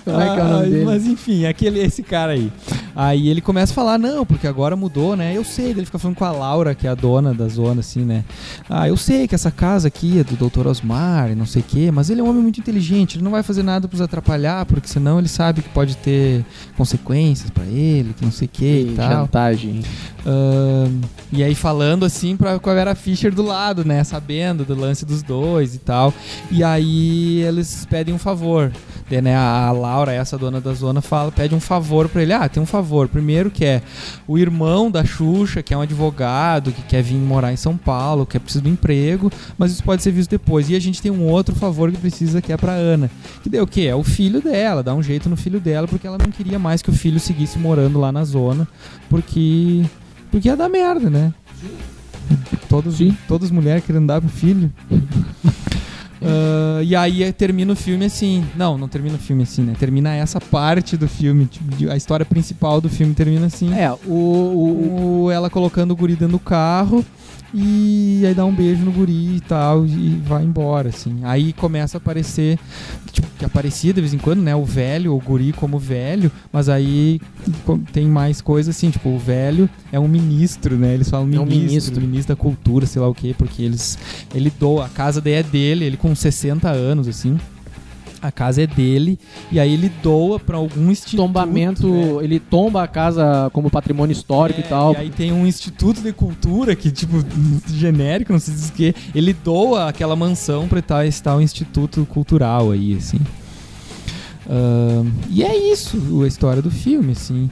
[0.04, 0.86] Como é que é o nome Ai, dele?
[0.86, 2.51] Mas enfim, aquele, esse cara aí.
[2.95, 5.36] Aí ele começa a falar, não, porque agora mudou, né?
[5.36, 8.06] Eu sei, ele fica falando com a Laura, que é a dona da zona, assim,
[8.06, 8.23] né?
[8.69, 10.67] Ah, eu sei que essa casa aqui é do Dr.
[10.67, 13.32] Osmar e não sei o quê, mas ele é um homem muito inteligente, ele não
[13.32, 16.45] vai fazer nada pra nos atrapalhar, porque senão ele sabe que pode ter
[16.78, 19.12] consequências pra ele, que não sei o quê e tal.
[19.12, 19.84] chantagem.
[20.25, 21.01] Ahn,
[21.32, 24.04] e aí falando assim pra, com a Vera Fischer do lado, né?
[24.04, 26.13] Sabendo do lance dos dois e tal.
[26.49, 28.55] E aí eles pedem um favor.
[29.10, 32.34] Daí, né, a, Laura, essa dona da zona, fala, pede um favor pra ele.
[32.34, 33.08] Ah, tem um favor.
[33.08, 33.82] Primeiro que é
[34.28, 38.26] o irmão da Xuxa, que é um advogado, que quer vir morar em São Paulo,
[38.26, 40.70] que é preciso de um emprego, mas isso pode ser visto depois.
[40.70, 43.10] E a gente tem um outro favor que precisa, que é pra Ana.
[43.44, 43.82] Que daí o quê?
[43.82, 46.82] É o filho dela, dá um jeito no filho dela, porque ela não queria mais
[46.82, 48.68] que o filho seguisse morando lá na zona,
[49.10, 49.84] porque
[50.32, 51.34] porque ia dar merda, né?
[52.68, 53.15] Todos, Sim.
[53.28, 54.72] todas as mulheres querendo dar pro filho.
[56.21, 58.43] Ah, e aí termina o filme assim.
[58.56, 59.73] Não, não termina o filme assim, né?
[59.80, 61.45] Termina essa parte do filme.
[61.45, 63.73] tipo, a história principal do filme termina assim.
[63.73, 67.04] É, o, o, O- ela colocando o guri dentro do carro
[67.58, 71.20] e aí dá um beijo no guri e tal e vai embora, assim.
[71.24, 72.60] Aí começa a aparecer,
[73.13, 76.68] tipo, que aparecia de vez em quando, né, o velho, o guri como velho, mas
[76.68, 77.22] aí
[77.94, 81.46] tem mais coisa assim, tipo, o velho é um ministro, né, eles falam É um
[81.46, 82.02] ministro, ministro.
[82.02, 83.98] ministro da cultura, sei lá o quê, porque eles,
[84.34, 87.39] ele doa, a casa daí é dele, ele com 60 anos, assim,
[88.21, 89.19] a casa é dele,
[89.51, 91.17] e aí ele doa pra algum instituto.
[91.17, 92.23] tombamento, né?
[92.23, 94.93] ele tomba a casa como patrimônio histórico É, e tal.
[94.93, 97.23] E aí tem um instituto de cultura que, tipo,
[97.67, 98.95] genérico, não sei dizer o que.
[99.13, 103.19] Ele doa aquela mansão pra tal, esse tal instituto cultural aí, assim.
[104.49, 107.49] Ahn, e é isso a história do filme, assim.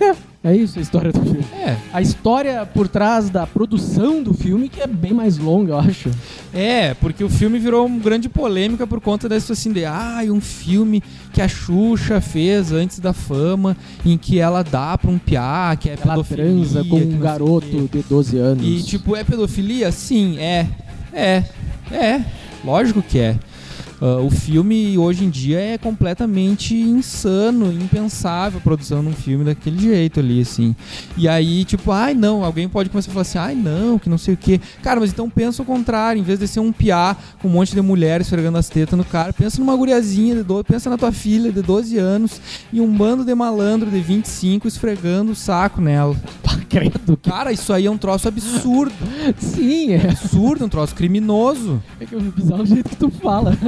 [0.00, 1.44] É isso a história do filme.
[1.54, 5.78] É, A história por trás da produção do filme que é bem mais longa, eu
[5.78, 6.10] acho.
[6.52, 10.40] é, porque o filme virou uma grande polêmica por conta dessa assim de, ah, um
[10.40, 11.00] filme
[11.32, 15.88] que a Xuxa fez antes da fama, em que ela dá pra um piá, que
[15.88, 18.66] é Ela pedofilia, transa com um garoto de 12 anos.
[18.66, 19.92] E tipo, é pedofilia?
[19.92, 20.66] Sim, é.
[21.12, 21.44] É.
[21.92, 22.20] É.
[22.64, 23.36] Lógico que é.
[24.04, 29.44] Ah, o filme hoje em dia é completamente insano, impensável a produção de um filme
[29.44, 30.74] daquele jeito ali, assim.
[31.16, 34.18] E aí, tipo, ai não, alguém pode começar a falar assim, ai não, que não
[34.18, 34.60] sei o quê.
[34.82, 37.76] Cara, mas então pensa o contrário, em vez de ser um piá com um monte
[37.76, 41.12] de mulheres esfregando as tetas no cara, pensa numa guriazinha de 12, pensa na tua
[41.12, 42.40] filha de 12 anos
[42.72, 46.16] e um bando de malandro de 25 esfregando o saco nela.
[46.72, 47.16] Credo.
[47.16, 47.30] Que...
[47.30, 48.92] Cara, isso aí é um troço absurdo.
[49.38, 50.08] Sim, é.
[50.10, 51.80] Absurdo, um troço criminoso.
[52.00, 53.56] É que é bizarro o jeito que tu fala.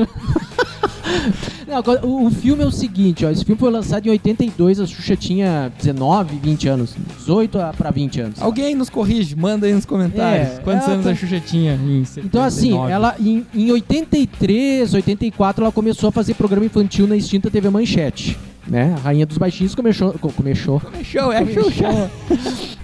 [1.69, 3.31] Não, o, o filme é o seguinte, ó.
[3.31, 6.95] Esse filme foi lançado em 82, a Xuxa tinha 19, 20 anos.
[7.19, 8.43] 18 a- pra 20 anos.
[8.43, 10.49] Alguém nos corrige, manda aí nos comentários.
[10.49, 12.93] É, Quantos ela anos tá- a Xuxa tinha em Então, assim, 79?
[12.93, 18.39] ela em, em 83, 84, ela começou a fazer programa infantil na extinta TV Manchete.
[18.67, 18.95] Né?
[18.97, 20.13] A Rainha dos Baixinhos começou.
[20.15, 20.81] co- Começou.
[21.03, 22.11] Show, é Xuxa.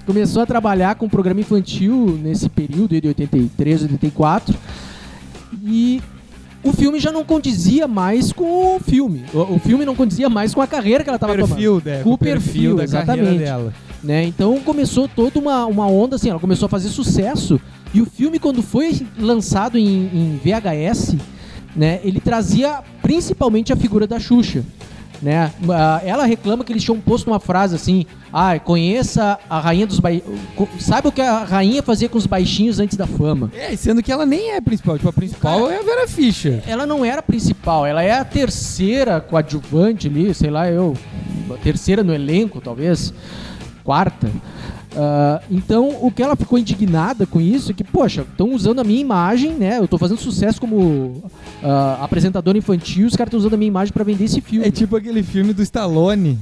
[0.04, 4.54] Começou a trabalhar com programa infantil nesse período de 83, 84.
[5.64, 6.02] E
[6.62, 9.24] o filme já não condizia mais com o filme.
[9.32, 11.48] O, o filme não condizia mais com a carreira que ela estava tomando.
[11.50, 12.02] perfil, né?
[12.02, 13.38] Com o perfil da exatamente.
[13.38, 13.72] dela.
[14.02, 14.24] né?
[14.24, 17.60] Então começou toda uma, uma onda assim, ela começou a fazer sucesso.
[17.94, 21.16] E o filme, quando foi lançado em, em VHS,
[21.74, 24.62] né, ele trazia principalmente a figura da Xuxa.
[25.22, 25.52] Né?
[25.68, 30.00] Ah, Ela reclama que eles tinham posto uma frase assim: ah, conheça a rainha dos
[30.00, 30.40] baixinhos.
[30.78, 33.50] Saiba o que a rainha fazia com os baixinhos antes da fama.
[33.54, 34.96] É, sendo que ela nem é principal.
[34.96, 36.62] Tipo, a principal é a Vera Fischer.
[36.66, 40.96] Ela não era a principal, ela é a terceira coadjuvante ali, sei lá, eu.
[41.62, 43.12] Terceira no elenco, talvez.
[43.84, 44.30] Quarta.
[44.96, 48.84] Ah, então, o que ela ficou indignada com isso é que, poxa, estão usando a
[48.84, 49.78] minha imagem, né?
[49.78, 51.22] Eu tô fazendo sucesso como
[51.62, 54.66] ah, apresentadora infantil, os caras estão usando a minha imagem pra vender esse filme.
[54.66, 56.38] É tipo aquele filme do Stallone.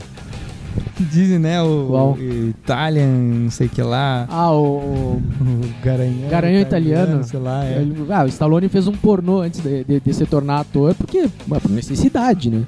[0.96, 1.60] Que dizem, né?
[1.62, 4.26] O, o Italian, não sei o que lá.
[4.28, 5.20] Ah, o.
[5.20, 5.20] O
[5.82, 6.28] Garanhão.
[6.28, 7.24] Garanhão italiano.
[7.24, 7.84] Sei lá, é.
[8.10, 11.70] Ah, o Stallone fez um pornô antes de, de- de se tornar ator, porque por
[11.70, 12.62] necessidade, né?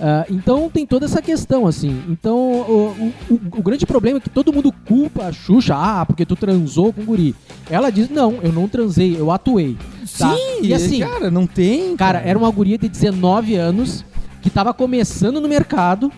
[0.00, 2.02] Ah, então tem toda essa questão, assim.
[2.08, 6.24] Então o, o- o- grande problema é que todo mundo culpa a Xuxa, ah, porque
[6.24, 7.34] tu transou com o guri.
[7.68, 9.76] Ela diz, não, eu não transei, eu atuei.
[10.16, 10.34] Tá?
[10.34, 11.96] Sim, E assim, cara, não tem.
[11.96, 14.04] Cara, era uma guria de 19 anos
[14.40, 16.12] que tava começando no mercado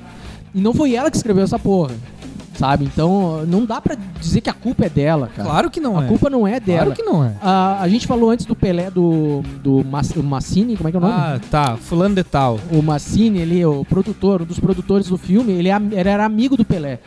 [0.55, 1.95] e não foi ela que escreveu essa porra.
[2.61, 2.85] Sabe?
[2.85, 5.49] Então, não dá pra dizer que a culpa é dela, cara.
[5.49, 6.09] Claro que não a é.
[6.09, 6.81] culpa não é dela.
[6.81, 7.33] Claro que não é.
[7.41, 11.01] A, a gente falou antes do Pelé, do, do Mas- Massini, como é que é
[11.01, 11.15] o nome?
[11.17, 11.79] Ah, tá.
[11.79, 12.61] Fulano de tal.
[12.71, 16.55] O Massini, ele, o produtor, um dos produtores do filme, ele, é ele era amigo
[16.55, 16.99] do Pelé.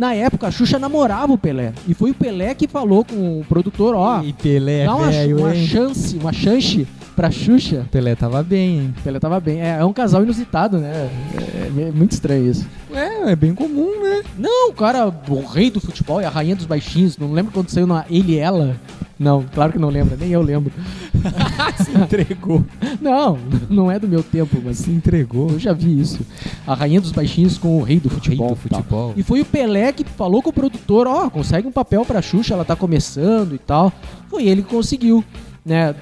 [0.00, 1.74] Na época, a Xuxa namorava o Pelé.
[1.86, 5.38] E foi o Pelé que falou com o produtor, ó, E Pelé, dá uma, velho,
[5.40, 5.66] uma hein?
[5.66, 7.86] chance, uma chance pra Xuxa.
[7.92, 8.94] Pelé tava bem, hein?
[8.98, 9.60] O Pelé tava bem.
[9.60, 11.10] É, é um casal inusitado, né?
[11.36, 12.66] É, é muito estranho isso.
[12.94, 14.22] É, é bem comum, né?
[14.38, 17.18] Não, o cara, o rei do futebol e a rainha dos baixinhos.
[17.18, 18.76] Não lembro quando saiu na Ele e Ela?
[19.20, 20.72] Não, claro que não lembra, nem eu lembro.
[21.84, 22.64] Se entregou.
[23.02, 25.50] Não, não é do meu tempo, mas Se entregou.
[25.50, 26.26] eu já vi isso.
[26.66, 28.48] A rainha dos baixinhos com o rei do futebol.
[28.48, 28.78] Rei do tal.
[28.80, 29.12] futebol.
[29.18, 32.54] E foi o Pelé que falou com o produtor, ó, consegue um papel pra Xuxa,
[32.54, 33.92] ela tá começando e tal.
[34.30, 35.22] Foi ele que conseguiu,
[35.66, 35.94] né?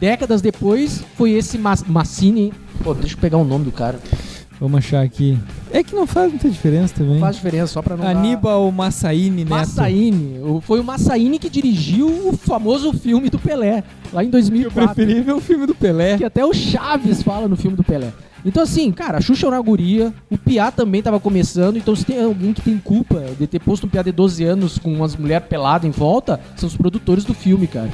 [0.00, 2.52] Décadas depois, foi esse Mas Massini...
[2.82, 4.00] Pô, deixa eu pegar o nome do cara.
[4.64, 5.36] Vamos achar aqui.
[5.70, 7.20] É que não faz muita diferença também.
[7.20, 9.50] Faz diferença, só pra não dar- Aníbal Massaini Neto.
[9.50, 10.38] Massaini.
[10.42, 14.94] O- Foi o Massaini que dirigiu o famoso filme do Pelé, lá em Eu 2004.
[14.94, 16.16] preferi ver o filme do Pelé.
[16.16, 18.10] Que até o Chaves fala no filme do Pelé.
[18.42, 22.04] Então, assim, cara, a Xuxa era uma guria, o Piá também tava começando, então se
[22.06, 25.14] tem alguém que tem culpa de ter posto um Piá de 12 anos com umas
[25.14, 27.90] mulheres peladas em volta, são os produtores do filme, cara.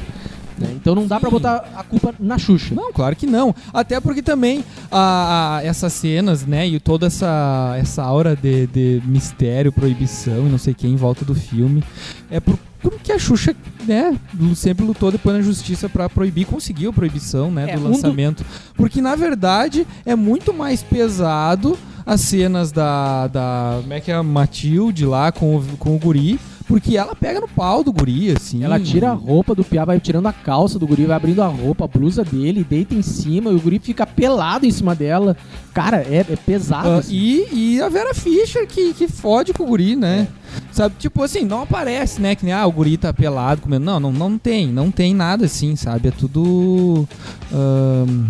[0.60, 0.72] Né?
[0.76, 1.34] Então não dá pra Sim.
[1.36, 2.74] botar a culpa na Xuxa.
[2.74, 3.54] Não, claro que não.
[3.72, 9.02] Até porque também a, a- essas cenas, né, e toda essa, essa aura de, de
[9.06, 11.82] mistério, proibição e não sei o que em volta do filme,
[12.30, 14.14] é por, porque a Xuxa, né,
[14.54, 18.44] sempre lutou depois na justiça pra proibir, conseguiu a proibição, né, É, do do- lançamento.
[18.74, 24.14] Porque na verdade é muito mais pesado as cenas da, da como é que é,
[24.14, 26.38] a Matilde lá com o, com o guri,
[26.70, 28.62] porque ela pega no pau do guri, assim.
[28.62, 31.48] Ela tira a roupa do Piá, vai tirando a calça do guri, vai abrindo a
[31.48, 35.36] roupa, a blusa dele, deita em cima, e o guri fica pelado em cima dela.
[35.74, 36.88] Cara, é, é pesado.
[36.88, 37.12] Ah, assim.
[37.12, 40.28] e, e a Vera Fischer que, que fode com o guri, né?
[40.70, 42.36] Sabe, tipo assim, não aparece, né?
[42.36, 43.84] Que nem, ah, o guri tá pelado comendo.
[43.84, 46.06] Não, não, não tem, não tem nada assim, sabe?
[46.06, 47.04] É tudo.
[47.52, 48.28] ahn,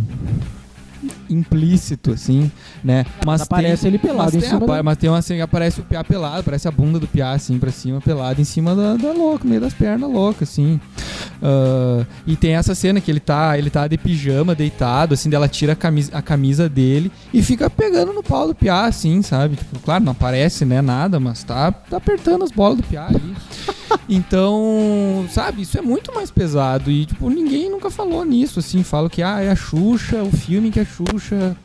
[1.29, 2.51] implícito, assim,
[2.83, 3.05] né?
[3.25, 5.85] Mas aparece ele pelado mas em tem, cima da- mas tem uma assim, aparece o
[5.85, 9.13] piá pelado, aparece a bunda do piá assim pra cima, pelado em cima da, da
[9.13, 10.81] louca, meio das pernas loucas, assim.
[11.43, 15.49] Ah, e tem essa cena que ele tá, ele tá de pijama, deitado, assim, dela
[15.49, 19.57] tira a camisa, a camisa dele e fica pegando no pau do piá, assim, sabe?
[19.57, 23.35] Tipo, claro, não aparece, né, nada, mas tá, tá apertando as bolas do piá ali.
[24.09, 29.09] Então, sabe, isso é muito mais pesado e, tipo, ninguém nunca falou nisso, assim, fala
[29.09, 31.57] que, ah, é a Xuxa, o filme que a Xuxa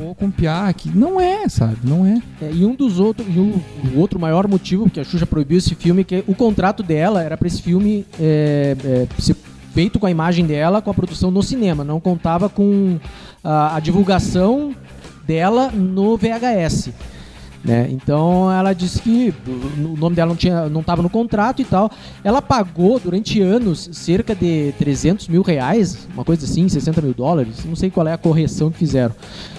[0.00, 2.22] pô com piá, que não é, sabe, não é.
[2.40, 5.58] É, e um dos outros, e o, o outro maior motivo porque a Xuxa proibiu
[5.58, 9.36] esse filme é que o contrato dela era pra esse filme é, é, ser
[9.74, 12.98] feito com a imagem dela, com a produção no cinema, não contava com
[13.44, 14.74] a, a divulgação
[15.26, 16.90] dela no VHS.
[17.62, 17.88] Né?
[17.90, 21.90] Então ela disse que o nome dela não tinha, não estava no contrato e tal.
[22.24, 27.64] Ela pagou durante anos cerca de 300 mil reais, uma coisa assim, 60 mil dólares.
[27.66, 29.14] Não sei qual é a correção que fizeram.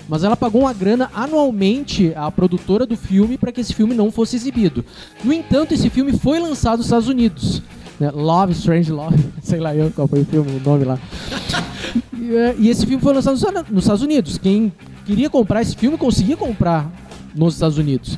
[0.09, 4.11] Mas ela pagou uma grana anualmente à produtora do filme para que esse filme não
[4.11, 4.83] fosse exibido.
[5.23, 7.61] No entanto, esse filme foi lançado nos Estados Unidos.
[7.99, 8.09] né?
[8.11, 10.97] Love, Strange Love, sei lá eu qual foi o filme, o nome lá.
[12.13, 13.33] E, e esse filme foi lançado
[13.71, 14.37] nos Estados Unidos.
[14.37, 14.71] Quem
[15.05, 16.89] queria comprar esse filme conseguia comprar
[17.35, 18.17] nos Estados Unidos.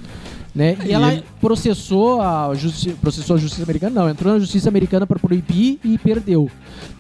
[0.56, 0.78] Né?
[0.84, 4.70] E E ela ele- processou a, justi processou a justiça americana, não, entrou na justiça
[4.70, 6.48] americana para proibir e perdeu.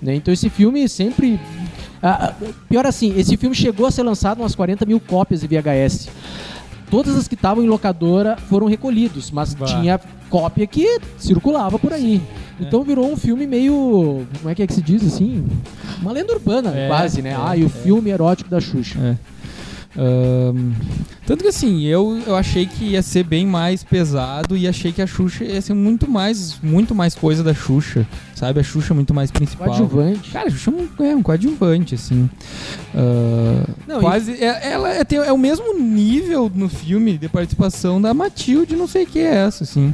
[0.01, 0.15] Né?
[0.15, 1.39] Então esse filme sempre.
[2.01, 2.33] ah,
[2.67, 6.09] pior assim, esse filme chegou a ser lançado umas 40 mil cópias de VHS.
[6.89, 9.65] Todas as que estavam em locadora foram recolhidos, mas Bah.
[9.67, 9.99] tinha
[10.29, 12.21] cópia que circulava por aí.
[12.59, 14.25] Então virou um filme meio.
[14.39, 15.43] Como é que é que se diz assim?
[16.01, 17.31] Uma lenda urbana, É, quase, né?
[17.31, 17.69] é, ah, e o é.
[17.69, 18.99] filme erótico da Xuxa.
[18.99, 19.32] É.
[19.95, 20.71] Ahn,
[21.25, 25.01] tanto que assim, eu, eu achei que ia ser bem mais pesado e achei que
[25.01, 28.59] a Xuxa ia ser muito mais, muito mais coisa da Xuxa, sabe?
[28.59, 29.67] A Xuxa muito mais principal.
[29.67, 30.31] Coadjuvante.
[30.31, 32.29] Cara, a Xuxa é um, é um coadjuvante, assim.
[32.95, 34.31] Ah, Não, quase.
[34.43, 38.87] É, ela é, tem- é o mesmo nível no filme de participação da Matilde, não
[38.87, 39.93] sei o que é essa, assim.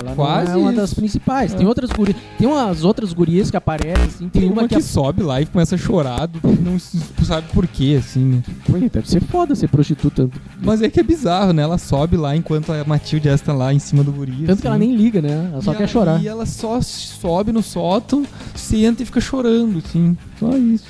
[0.00, 0.80] Ela Quase é uma isso.
[0.80, 1.54] das principais.
[1.54, 1.56] É.
[1.56, 2.16] Tem outras gurias.
[2.38, 4.28] Tem umas outras gurias que aparecem, assim.
[4.28, 6.28] Tem, Tem uma, uma que, que sobe lá e começa a chorar,
[6.62, 6.78] não
[7.24, 8.42] sabe por quê, assim, né?
[8.66, 10.28] Pô, Deve ser foda ser prostituta.
[10.62, 11.62] Mas é que é bizarro, né?
[11.62, 14.44] Ela sobe lá enquanto a Matilde está lá em cima do guri.
[14.46, 14.86] Tanto que ela assim.
[14.86, 15.50] nem liga, né?
[15.52, 16.22] Ela só E quer ela- chorar.
[16.22, 18.24] E ela só sobe no sótão,
[18.54, 20.16] senta e fica chorando, assim.
[20.38, 20.84] Só isso.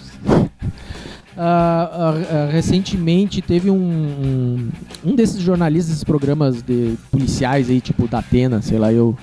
[1.41, 4.69] Ah, ah, recentemente teve um, um,
[5.05, 9.17] um desses jornalistas, esses programas de policiais aí, tipo da Atena, sei lá, eu.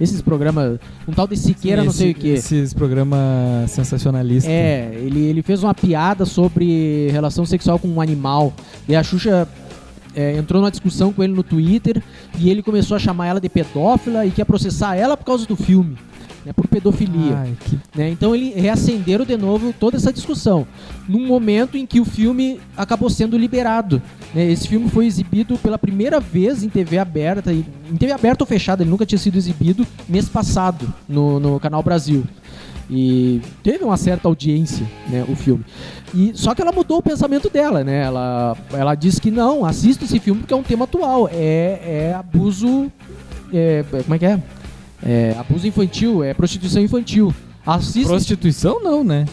[0.00, 2.28] Esses programas, um tal de Siqueira, Sim, não sei o quê.
[2.28, 4.50] Esses programas sensacionalistas.
[4.50, 8.52] É, ele, ele fez uma piada sobre relação sexual com um animal.
[8.88, 9.48] E a Xuxa
[10.14, 12.02] é, entrou numa discussão com ele no Twitter
[12.38, 15.56] e ele começou a chamar ela de pedófila e quer processar ela por causa do
[15.56, 15.96] filme,
[16.48, 17.36] né, por pedofilia.
[17.36, 18.08] Ai, que né?
[18.10, 20.66] Então ele reacenderam de novo toda essa discussão,
[21.06, 24.00] num momento em que o filme acabou sendo liberado.
[24.34, 24.50] né?
[24.50, 28.82] Esse filme foi exibido pela primeira vez em TV aberta, em TV aberta ou fechada,
[28.82, 32.24] ele nunca tinha sido exibido mês passado no, no Canal Brasil.
[32.90, 35.62] E teve uma certa audiência, né, o filme.
[36.14, 38.04] E, só que ela mudou o pensamento dela, né?
[38.04, 41.28] Ela, ela disse que não, assista esse filme porque é um tema atual.
[41.30, 42.90] É, é abuso.
[43.52, 44.42] é, como é que é?
[45.02, 47.34] É abuso infantil, é prostituição infantil.
[47.64, 48.08] Assista.
[48.08, 49.26] Prostituição não, né?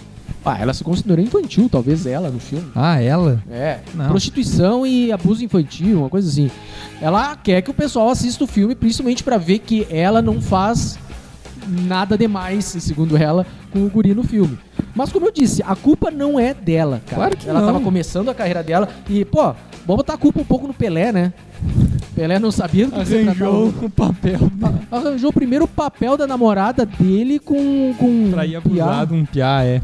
[0.44, 2.68] Ah, ela se considerou infantil, talvez ela no filme.
[2.76, 3.42] Ah, ela?
[3.50, 4.10] É, Não.
[4.10, 6.52] prostituição e abuso infantil, uma coisa assim.
[7.02, 11.00] Ela quer que o pessoal assista o filme, principalmente pra ver que ela não faz
[11.68, 14.58] nada demais, segundo ela, com o guri no filme.
[14.94, 17.16] Mas como eu disse, a culpa não é dela, cara.
[17.16, 17.68] Claro que ela não.
[17.68, 19.42] tava começando a carreira dela e, pô,
[19.86, 21.34] vamos botar a culpa um pouco no Pelé, né?
[22.16, 24.40] Pelé não sabia do que Arranjou o papel
[24.92, 27.94] Arranjou o primeiro papel da namorada dele com.
[27.98, 28.86] com pra ir piá.
[28.86, 29.82] abusado um piá, é.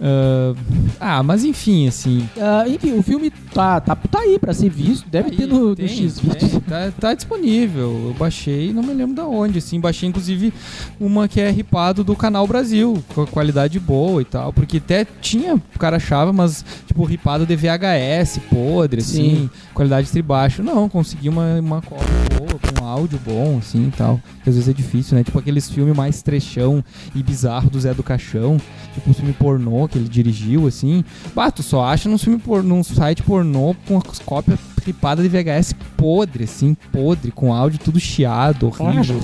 [0.00, 0.54] Ah,
[1.00, 2.28] ah, mas enfim, assim.
[2.40, 5.74] Ah, enfim, o filme tá, tá, tá aí pra ser visto, deve Aí, ter no,
[5.74, 6.50] tem, no X-Videos.
[6.50, 8.08] tem, tá, tá disponível.
[8.08, 9.80] Eu baixei, não me lembro da onde, assim.
[9.80, 10.52] Baixei, inclusive,
[11.00, 14.52] uma que é ripado do Canal Brasil, com a qualidade boa e tal.
[14.52, 19.50] Porque até tinha, o cara achava, mas, tipo, ripado de VHS, podre, assim, Sim.
[19.74, 20.62] qualidade tri baixo.
[20.62, 22.06] Não, consegui uma, uma cópia
[22.38, 24.20] boa, com áudio bom, assim e tal.
[24.42, 25.24] Que às vezes é difícil, né?
[25.24, 28.58] Tipo aqueles filmes mais trechão e bizarro do Zé do Caixão.
[28.94, 31.04] Tipo um filme pornô que ele dirigiu, assim.
[31.34, 34.58] Bah, tu só acha num, filme por, num site pornô com as cópias
[34.88, 39.20] ripadas de VHS podre, assim, podre, com áudio tudo chiado, horrível.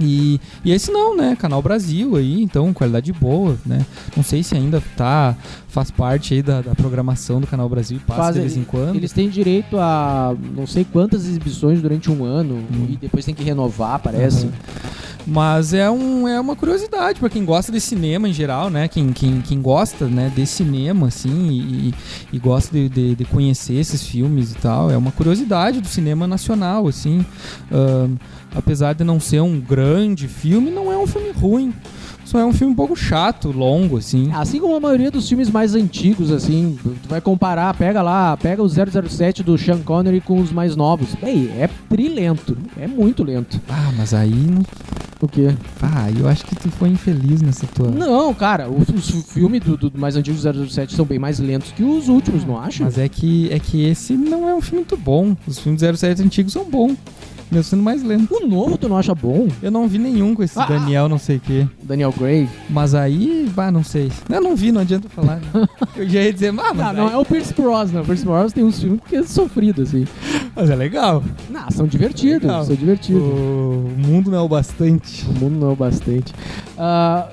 [0.00, 1.36] E, e esse não, né?
[1.38, 3.84] Canal Brasil aí, então, qualidade boa, né?
[4.16, 5.36] Não sei se ainda tá,
[5.68, 8.64] faz parte aí da, da programação do Canal Brasil e passa Faz- de vez em
[8.64, 8.96] quando.
[8.96, 12.86] Eles têm direito a não sei quantas exibições durante um ano Hum.
[12.90, 14.46] e depois tem que renovar, parece.
[14.46, 14.52] Aham.
[15.24, 18.88] Mas é, um, é uma curiosidade pra quem gosta de cinema em geral, né?
[18.88, 21.94] Quem, quem, quem gosta né, de cinema, assim, e,
[22.32, 24.90] e gosta de, de, de conhecer esses filmes e tal.
[24.90, 27.24] É uma curiosidade do cinema nacional, assim.
[27.70, 28.16] Ahn,
[28.54, 31.72] apesar de não ser um grande filme, não é um filme ruim.
[32.24, 34.30] Só é um filme um pouco chato, longo, assim.
[34.32, 38.62] Assim como a maioria dos filmes mais antigos, assim, tu vai comparar, pega lá, pega
[38.62, 41.14] o 007 do Sean Connery com os mais novos.
[41.16, 43.60] Bem, é trilento, é muito lento.
[43.68, 44.32] Ah, mas aí.
[45.22, 45.54] O quê?
[45.80, 47.88] Ah, eu acho que tu foi infeliz nessa tua.
[47.92, 51.70] Não, cara, os, os filmes do, do mais antigos do 007 são bem mais lentos
[51.70, 52.82] que os últimos, não acha?
[52.82, 55.36] Mas é que, é que esse não é um filme muito bom.
[55.46, 56.96] Os filmes 07 antigos são bons.
[57.52, 58.34] Mesmo sendo mais lento.
[58.34, 59.46] O novo tu não acha bom?
[59.62, 61.66] Eu não vi nenhum com esse Ah, Daniel não sei o quê.
[61.82, 62.48] Daniel Gray?
[62.70, 64.10] Mas aí, bah, não sei.
[64.30, 65.36] Eu não vi, não adianta falar.
[65.36, 65.68] né?
[65.94, 68.00] Eu já ia dizer, ah, mas, Não, não aí- é o Pierce Brosnan.
[68.00, 70.06] O Pierce Brosnan tem uns filmes que é sofrido, assim.
[70.56, 71.22] mas é legal.
[71.50, 72.64] Não, são divertidos, Legal.
[72.64, 73.20] são divertidos.
[73.22, 75.26] O mundo não é o bastante.
[75.28, 76.32] O mundo não é o bastante.
[76.78, 77.28] Ah,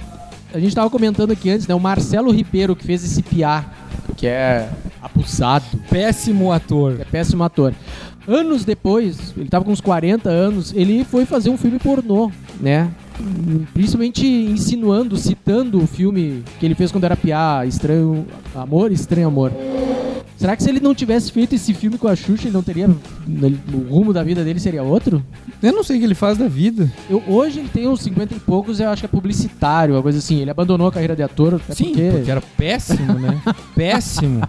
[0.53, 1.73] a gente tava comentando aqui antes, né?
[1.73, 3.63] O Marcelo Ribeiro que fez esse piá,
[4.17, 4.67] que é
[5.01, 6.97] abusado, Péssimo ator.
[6.99, 7.73] é péssimo ator.
[8.29, 12.89] Anos depois, ele tava com uns 40 anos, ele foi fazer um filme pornô, né?
[13.73, 18.25] Principalmente insinuando, citando o filme que ele fez quando era piá, Estranho
[18.55, 19.51] Amor, Estranho Amor.
[20.37, 22.89] Será que se ele não tivesse feito esse filme com a Xuxa, ele não teria.
[23.27, 25.21] ele- o rumo da vida dele seria outro?
[25.61, 26.89] Eu não sei o que ele faz da vida.
[27.09, 30.19] Eu, hoje ele tem uns 50 e poucos, eu acho que é publicitário, uma coisa
[30.19, 30.39] assim.
[30.39, 31.59] Ele abandonou a carreira de ator.
[31.71, 33.41] Sim, porque porque era péssimo, né?
[33.75, 34.41] péssimo.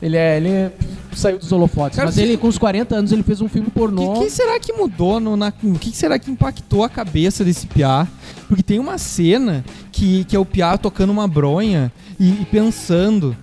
[0.00, 0.72] ele, é, ele é-
[1.18, 1.96] saiu dos holofotes.
[1.96, 4.14] Cara, Mas ele, com uns 40 anos, ele fez um filme O pornô.
[4.14, 7.44] que, que será que mudou no, na, o que, que será que impactou a cabeça
[7.44, 8.06] desse piá?
[8.48, 13.36] Porque tem uma cena que, que é o piá tocando uma bronha e, e pensando.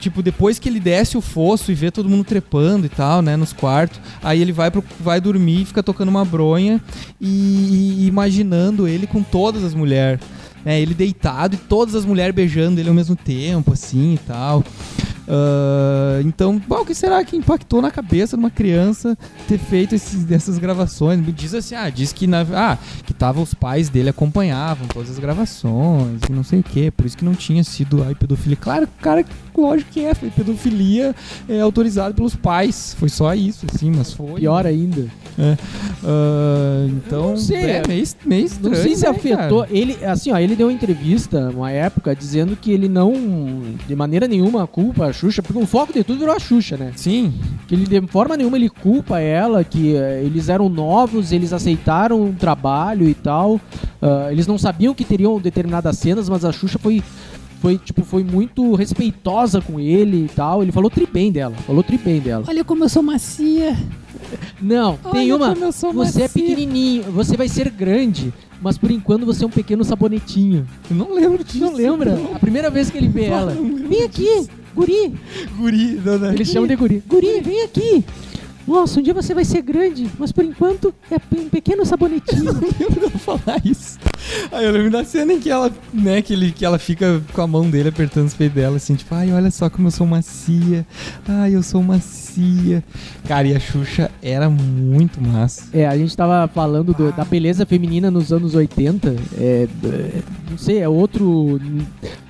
[0.00, 3.36] Tipo, depois que ele desce o fosso e vê todo mundo trepando e tal, né,
[3.36, 6.80] nos quartos, aí ele vai, pro, vai dormir e fica tocando uma bronha
[7.20, 10.20] e, e imaginando ele com todas as mulheres.
[10.64, 14.64] Né, ele deitado e todas as mulheres beijando ele ao mesmo tempo, assim e tal.
[15.28, 19.16] Ah, então, bom, o que será que impactou na cabeça de uma criança
[19.48, 21.20] ter feito esses, essas gravações?
[21.34, 25.18] Diz assim, ah, diz que, na, ah, que tava, os pais dele acompanhavam todas as
[25.18, 28.56] gravações, e não sei o que, por isso que não tinha sido a pedofilia.
[28.56, 29.24] Claro, cara,
[29.56, 31.14] lógico que é, foi pedofilia
[31.48, 34.40] é, autorizada pelos pais, foi só isso, assim, mas foi.
[34.40, 35.06] Pior ainda.
[36.04, 38.74] Ah, então, Não sei, é meio, meio estranho.
[38.74, 39.62] Não sei se né, afetou.
[39.62, 39.76] cara?
[39.76, 43.12] Ele, assim, ó, ele deu uma entrevista uma época dizendo que ele não,
[43.86, 46.92] de maneira nenhuma, culpa a Xuxa, porque o foco de tudo virou a Xuxa, né?
[46.96, 47.32] Sim,
[47.68, 52.20] Que ele, de forma nenhuma, ele culpa ela, que eh, eles eram novos, eles aceitaram
[52.22, 53.60] um trabalho e tal.
[54.00, 57.02] Ah, eles não sabiam que teriam determinadas cenas, mas a Xuxa foi.
[57.60, 60.62] Foi, tipo, foi muito respeitosa com ele e tal.
[60.64, 61.54] Ele falou tri bem dela.
[61.64, 62.44] Falou tri bem dela.
[62.48, 63.76] Olha como eu sou macia.
[64.60, 65.54] Não, tem Olha uma.
[65.54, 66.42] como eu sou Você é macia.
[66.42, 70.66] pequenininho, você vai ser grande, mas por enquanto você é um pequeno sabonetinho.
[70.90, 71.60] Eu não lembro disso.
[71.60, 72.18] Não lembra?
[72.34, 73.52] A primeira vez que ele vê ela.
[73.88, 75.14] Vem aqui, guri.
[75.56, 76.32] Guri, dona.
[76.32, 77.02] Eles chamam de guri.
[77.06, 78.04] Guri, vem aqui.
[78.64, 82.44] Nossa, um dia você vai ser grande, mas por enquanto é um pequeno sabonetinho.
[82.46, 83.98] Eu não lembro dela falar isso.
[84.52, 87.40] Aí eu lembro da cena em que ela, né, que, ele, que ela fica com
[87.42, 90.06] a mão dele apertando os peitos dela, assim, tipo, ai, olha só como eu sou
[90.06, 90.86] macia.
[91.26, 92.84] Ai, eu sou macia.
[93.26, 95.64] Cara, e a Xuxa era muito massa.
[95.72, 99.16] É, a gente tava falando do- da beleza feminina nos anos 80.
[99.36, 101.60] É, é, não sei, é outro.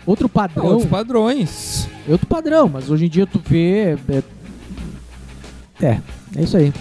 [0.07, 0.65] Outro padrão.
[0.65, 1.87] Outros padrões.
[2.09, 3.97] É outro padrão, mas hoje em dia tu vê.
[4.09, 4.23] É,
[5.87, 6.01] é,
[6.37, 6.73] é isso aí.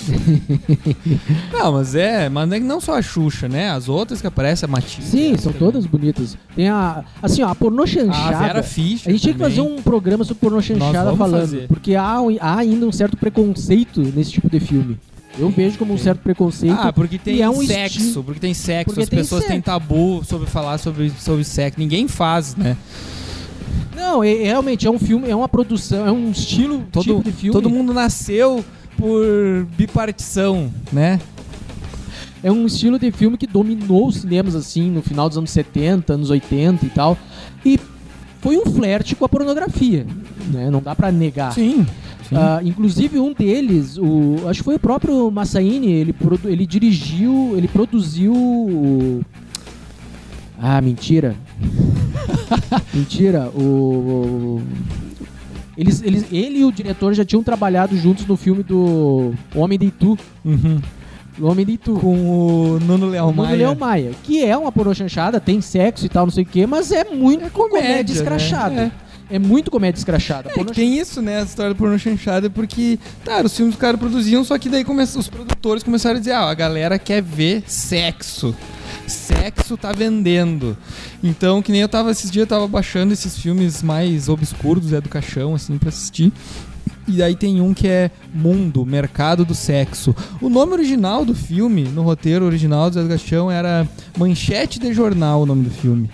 [1.52, 3.70] Não, mas é, mas não é que não só a Xuxa, né?
[3.70, 5.04] As outras que aparecem, a Matilde.
[5.06, 6.36] Sim, são todas bonitas.
[6.56, 7.04] Tem a.
[7.22, 8.38] Assim, ó, a pornô A chanchada.
[8.38, 9.08] Vera Fischer.
[9.08, 11.40] A gente tinha que fazer um programa sobre pornô chanchada falando.
[11.42, 11.68] fazer.
[11.68, 14.98] Porque há, há ainda um certo preconceito nesse tipo de filme.
[15.38, 16.76] Eu vejo como um certo preconceito.
[16.78, 19.64] Ah, porque tem é um sexo, estilo- porque tem sexo, Porque as pessoas têm sexo.
[19.64, 21.78] tabu sobre falar sobre, sobre sexo.
[21.78, 22.76] Ninguém faz, né?
[23.94, 27.22] Não, é, é realmente é um filme, é uma produção, é um estilo Todo, tipo
[27.24, 27.52] de filme.
[27.52, 28.64] todo mundo nasceu
[28.96, 31.20] por bipartição, né?
[32.42, 36.14] É um estilo de filme que dominou os cinemas assim no final dos anos 70,
[36.14, 37.18] anos 80 e tal.
[37.64, 37.78] E
[38.40, 40.06] foi um flerte com a pornografia,
[40.50, 40.70] né?
[40.70, 41.52] Não dá pra negar.
[41.52, 41.86] Sim.
[42.32, 46.14] Ah, inclusive um deles, o, acho que foi o próprio Massaini, ele,
[46.44, 48.32] ele dirigiu, ele produziu.
[48.32, 49.20] o-
[50.62, 51.34] Ah, mentira.
[52.94, 53.48] mentira.
[53.48, 54.60] O,
[55.76, 59.86] eles, eles, ele e o diretor já tinham trabalhado juntos no filme do Homem de
[59.86, 60.18] Itu.
[60.44, 60.80] Uhum.
[61.38, 61.94] O Homem de Itu.
[61.94, 63.56] Com o Nuno Leal O Nuno Maia.
[63.56, 66.66] Leão Maia, que é uma pornô chanchada, tem sexo e tal, não sei o quê,
[66.66, 68.74] mas é muito comédia, comédia, escrachada.
[68.74, 68.92] né?
[69.06, 69.09] É.
[69.38, 70.50] muito comédia escrachada.
[70.56, 71.40] É, tem isso, né?
[71.40, 74.68] A história do pornô chanchada, porque, tá, os filmes que os caras produziam, só que
[74.68, 78.54] daí come- os produtores começaram a dizer, ah, a galera quer ver sexo.
[79.06, 80.76] Sexo tá vendendo.
[81.22, 84.88] Então, que nem eu tava, esses dias eu tava baixando esses filmes mais obscuros do
[84.90, 86.32] Zé do Caixão, assim, pra assistir.
[87.08, 90.14] E daí tem um que é Mundo, Mercado do Sexo.
[90.40, 94.92] O nome original do filme, no roteiro original do Zé do Caixão, era Manchete de
[94.92, 96.08] Jornal, o nome do filme.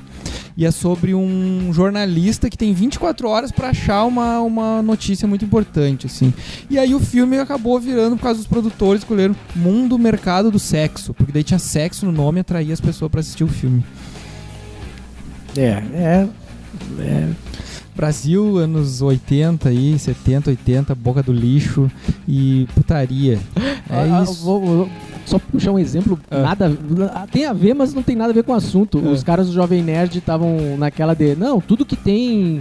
[0.57, 5.45] E é sobre um jornalista que tem 24 horas pra achar uma, uma notícia muito
[5.45, 6.33] importante, assim.
[6.71, 11.13] E aí o filme acabou virando, por causa dos produtores, escolheram Mundo Mercado do Sexo.
[11.13, 13.85] Porque daí tinha sexo no nome e atraía as pessoas pra assistir o filme.
[15.57, 16.29] É, é.
[17.01, 17.29] é.
[17.97, 21.91] Brasil, anos 80 aí, 70, 80, boca do lixo
[22.29, 23.41] e putaria.
[23.57, 24.45] É Ah, ah, isso.
[24.45, 24.89] vou- vou
[25.25, 26.43] só puxar um exemplo, Ah.
[26.43, 26.79] nada.
[27.33, 29.03] Tem a ver, mas não tem nada a ver com o assunto.
[29.05, 29.09] Ah.
[29.11, 31.35] Os caras do Jovem Nerd estavam naquela de.
[31.35, 32.59] Não, tudo que tem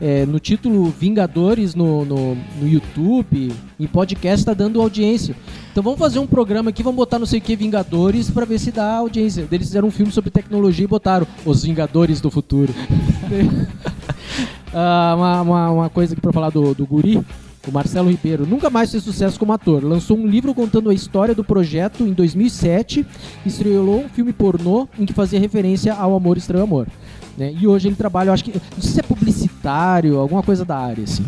[0.00, 5.34] é, no título Vingadores no, no, no YouTube, em podcast, tá dando audiência.
[5.72, 8.58] Então vamos fazer um programa aqui, vamos botar não sei o que Vingadores pra ver
[8.58, 9.46] se dá audiência.
[9.50, 12.72] Eles fizeram um filme sobre tecnologia e botaram Os Vingadores do Futuro.
[14.74, 17.22] Ah, uma, uma, uma coisa aqui pra falar do, do Guri.
[17.66, 19.84] O Marcelo Ribeiro nunca mais fez sucesso como ator.
[19.84, 23.04] Lançou um livro contando a história do projeto em 2007
[23.44, 26.86] e estrelou um filme pornô em que fazia referência ao Amor Estranho Amor.
[27.36, 27.52] né?
[27.60, 30.78] E hoje ele trabalha, eu acho que, não sei se é publicitário, alguma coisa da
[30.78, 31.24] área, assim.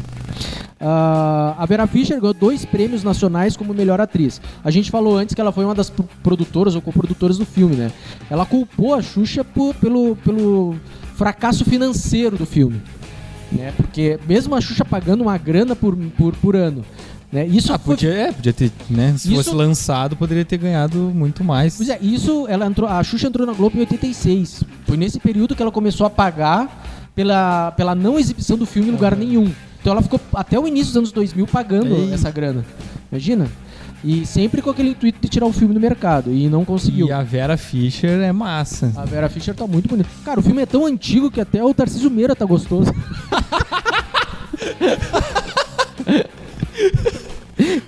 [0.81, 4.41] Ah, a Vera Fischer ganhou dois prêmios nacionais como melhor atriz.
[4.65, 7.77] A gente falou antes que ela foi uma das pro- produtoras ou coprodutoras do filme,
[7.77, 7.91] né?
[8.31, 10.75] Ela culpou a Xuxa por- pelo, pelo
[11.17, 12.81] fracasso financeiro do filme.
[13.53, 13.73] Né?
[13.77, 16.85] Porque mesmo a Xuxa pagando uma grana por, por, por ano.
[17.33, 17.47] Né?
[17.47, 19.15] Isso Ah, foi- podia, é, podia ter, né?
[19.17, 21.77] Se Isso- fosse lançado, poderia ter ganhado muito mais.
[21.77, 24.65] Pois é, isso ela entrou, a Xuxa entrou na Globo em 86.
[24.87, 28.93] Foi nesse período que ela começou a pagar pela, pela não exibição do filme em
[28.93, 29.53] lugar nenhum.
[29.81, 32.13] Então ela ficou até o início dos anos 2000 pagando Ei.
[32.13, 32.65] essa grana.
[33.13, 33.47] Imagina?
[34.03, 37.07] E sempre com aquele intuito de tirar o filme do mercado e não conseguiu.
[37.09, 38.93] E a Vera Fischer é massa.
[38.97, 40.09] A Vera Fischer tá muito bonita.
[40.25, 42.93] Cara, o filme é tão antigo que até o Tarcísio Meira tá gostoso.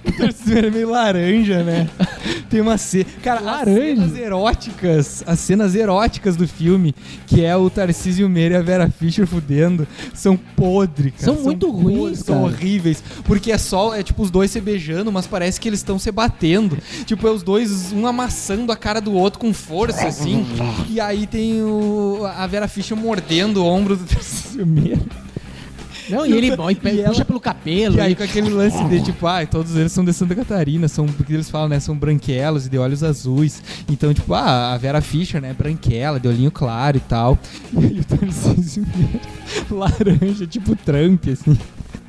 [0.05, 1.89] O Tarcísio Meira é meio laranja, né?
[2.53, 3.07] Tem uma cena.
[3.23, 3.93] Cara, Laranja?
[4.05, 6.95] as cenas eróticas, as cenas eróticas do filme,
[7.27, 11.25] que é o Tarcísio Meira e a Vera Fischer fudendo, são podres, cara.
[11.25, 12.47] São muito ruins, São cara.
[12.49, 13.03] horríveis.
[13.25, 16.13] Porque é só, é tipo os dois se beijando, mas parece que eles estão se
[16.13, 16.77] batendo.
[17.07, 20.45] Tipo, é os dois, um amassando a cara do outro com força, assim.
[20.91, 25.01] E aí tem o, a Vera Fischer mordendo o ombro do Tarcísio Meira.
[26.09, 27.97] Não, e ele bom, e puxa ela- pelo cabelo.
[27.97, 30.89] E aí e- com aquele lance de tipo, ah, todos eles são de Santa Catarina,
[30.89, 33.63] são, porque eles falam, né, são branquelos e de olhos azuis.
[33.89, 37.39] Então, tipo, ah, a Vera Fischer, né, branquela, de olhinho claro e tal.
[37.73, 39.21] E aí o Tarcísio Meira,
[39.71, 41.57] laranja, tipo Trump, assim.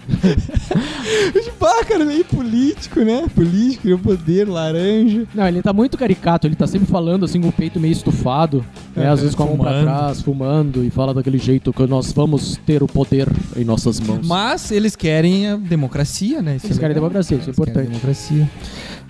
[1.44, 3.26] tipo, ah, cara, meio político, né?
[3.34, 5.26] Político, o poder, laranja.
[5.34, 8.66] Não, ele tá muito caricato, ele tá sempre falando assim com o peito meio estufado,
[8.96, 9.10] né?
[9.10, 9.84] Às vezes com a mão pra fumando.
[9.84, 14.28] trás, fumando, e fala daquele jeito que nós vamos ter o poder em nossas mãos.
[14.28, 16.56] Mas eles querem a democracia, né?
[16.58, 17.88] Isso Eles é querem democracia, isso é Eles querem importante.
[17.90, 18.50] democracia.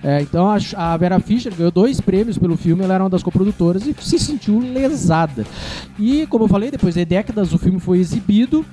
[0.02, 3.22] É, então a, a Vera Fischer ganhou dois prêmios pelo filme, ela era uma das
[3.22, 5.46] coprodutoras e se sentiu lesada.
[5.98, 8.64] E, como eu falei, depois de décadas o filme foi exibido.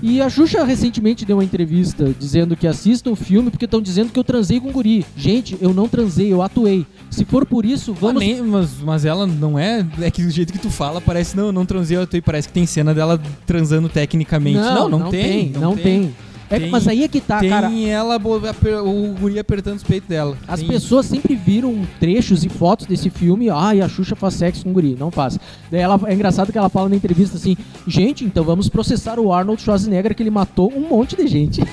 [0.00, 4.12] E a Xuxa recentemente deu uma entrevista dizendo que assistam o filme porque estão dizendo
[4.12, 5.04] que eu transei com o guri.
[5.16, 6.86] Gente, eu não transei, eu atuei.
[7.10, 8.00] Se for por isso, Vamos...
[8.00, 8.20] vamos.
[8.20, 9.84] nem- mas, mas ela não é.
[10.00, 11.36] É que do jeito que tu fala, parece.
[11.36, 12.20] Não, eu não transei, eu atuei.
[12.22, 14.58] Parece que tem cena dela transando tecnicamente.
[14.58, 16.14] Não, não, tem, Não, tem.
[16.50, 17.70] É, Tem- mas aí é que tá, tem cara.
[17.78, 20.36] ela, bo- aper- o guri apertando os peitos dela.
[20.48, 23.50] As Tem- pessoas sempre viram trechos e fotos desse filme.
[23.50, 24.96] Ah, e a Xuxa faz sexo com o guri.
[24.98, 25.38] Não faz.
[25.70, 27.54] Daí ela, é engraçado que ela fala na entrevista assim:
[27.86, 31.60] gente, então vamos processar o Arnold Schwarzenegger que ele matou um monte de gente.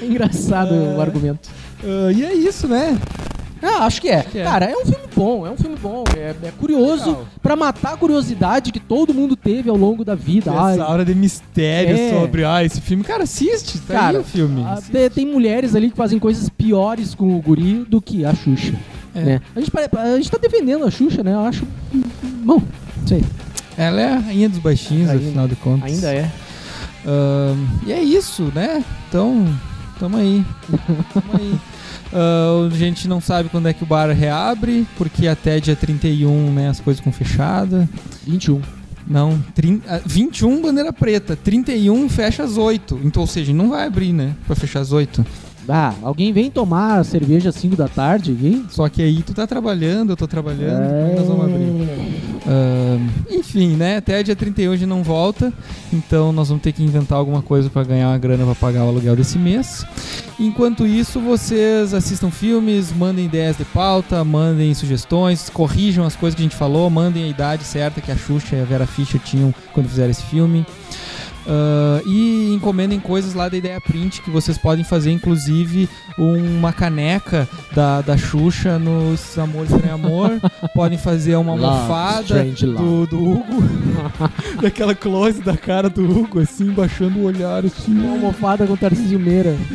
[0.00, 1.48] é engraçado o argumento.
[1.82, 2.96] Ah, e é isso, né?
[3.62, 4.22] Ah, acho que é.
[4.22, 4.44] que é.
[4.44, 6.04] Cara, é um filme bom, é um filme bom.
[6.16, 10.52] É, é curioso pra matar a curiosidade que todo mundo teve ao longo da vida.
[10.52, 12.10] Ai, Essa aura de mistério É.
[12.10, 13.02] sobre ah, esse filme.
[13.04, 14.62] Cara, assiste, tá aí Cara, o filme.
[14.66, 18.34] ah, te- tem mulheres ali que fazem coisas piores com o guri do que a
[18.34, 18.74] Xuxa.
[19.14, 19.20] É.
[19.24, 19.40] né?
[19.56, 21.32] A, gente, a gente tá defendendo a Xuxa, né?
[21.34, 21.66] Eu acho.
[22.44, 22.62] Bom,
[23.04, 23.24] isso aí.
[23.76, 25.90] Ela é a rainha dos baixinhos, Ainda- afinal de contas.
[25.92, 26.30] Ainda é.
[27.06, 27.54] Ah,
[27.86, 28.84] e é isso, né?
[29.08, 29.46] Então,
[29.98, 30.44] tamo aí.
[31.14, 31.54] Tamo aí.
[32.12, 36.52] Ah, a gente não sabe quando é que o bar reabre, porque até dia 31,
[36.52, 37.86] né, as coisas ficam fechadas.
[38.26, 38.60] 21.
[39.06, 43.00] Não, trin- ah, 21 bandeira preta, 31 fecha às 8.
[43.02, 45.24] Então, ou seja, não vai abrir, né, pra fechar às 8.
[45.68, 48.64] Ah, alguém vem tomar cerveja às 5 da tarde aqui?
[48.70, 51.14] Só que aí tu tá trabalhando, eu tô trabalhando, É.
[51.18, 51.88] nós vamos abrir?
[52.46, 52.96] Ah,
[53.30, 53.98] enfim, né?
[53.98, 55.52] Até dia 31 a gente não volta.
[55.92, 58.88] Então nós vamos ter que inventar alguma coisa pra ganhar uma grana pra pagar o
[58.88, 59.84] aluguel desse mês.
[60.40, 66.42] Enquanto isso, vocês assistam filmes, mandem ideias de pauta, mandem sugestões, corrijam as coisas que
[66.42, 69.52] a gente falou, mandem a idade certa que a Xuxa e a Vera Fischer tinham
[69.74, 70.64] quando fizeram esse filme.
[71.48, 75.88] Ah, e encomendem coisas lá da Ideia Print que vocês podem fazer, inclusive
[76.18, 80.38] uma caneca da, da Xuxa nos Amores Sem Amor.
[80.74, 83.62] podem fazer uma almofada do, do Hugo,
[84.60, 87.92] daquela close da cara do Hugo, assim, baixando o olhar, assim.
[87.92, 89.56] Uma almofada com Tarcísio Meira.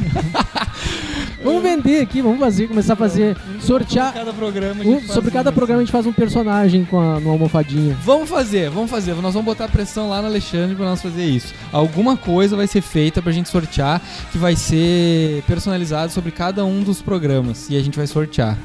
[1.44, 3.38] vamos vender aqui, vamos fazer, começar a fazer.
[3.60, 4.14] Sortear.
[4.14, 7.32] Cada programa um- sobre cada um, programa a gente faz um personagem com a, numa
[7.32, 7.98] almofadinha.
[8.04, 9.14] Vamos fazer, vamos fazer.
[9.16, 11.54] Nós vamos botar pressão lá no Alexandre pra nós fazer isso.
[11.72, 16.82] Alguma coisa vai ser feita pra gente sortear que vai ser personalizado sobre cada um
[16.84, 18.58] dos programas e a gente vai sortear.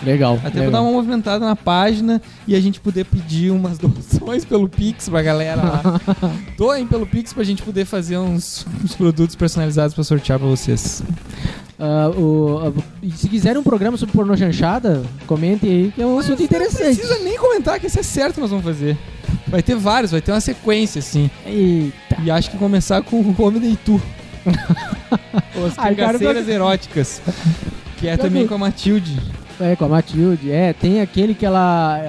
[0.00, 0.34] Legal.
[0.36, 0.70] Até pra legal.
[0.72, 5.20] dar uma movimentada na página e a gente poder pedir umas doações pelo Pix pra
[5.22, 6.00] galera lá.
[6.56, 11.02] Doem pelo Pix pra gente poder fazer uns, uns produtos personalizados pra sortear pra vocês.
[11.80, 16.06] Ah, o- ah, e se quiserem um programa sobre pornô chanchada, comentem aí que é
[16.06, 16.96] um assunto Não interessante.
[16.98, 18.96] precisa nem comentar que isso é certo que nós vamos fazer.
[19.46, 21.30] Vai ter vários, vai ter uma sequência, assim.
[21.46, 22.16] Eita.
[22.22, 24.00] E acho que começar com o Homem de Itu.
[25.66, 27.22] As cara, cangaceiras eróticas.
[27.98, 29.18] Que é também com a Matilde.
[29.60, 30.50] É, com a Matilde.
[30.50, 32.00] É, tem aquele que ela.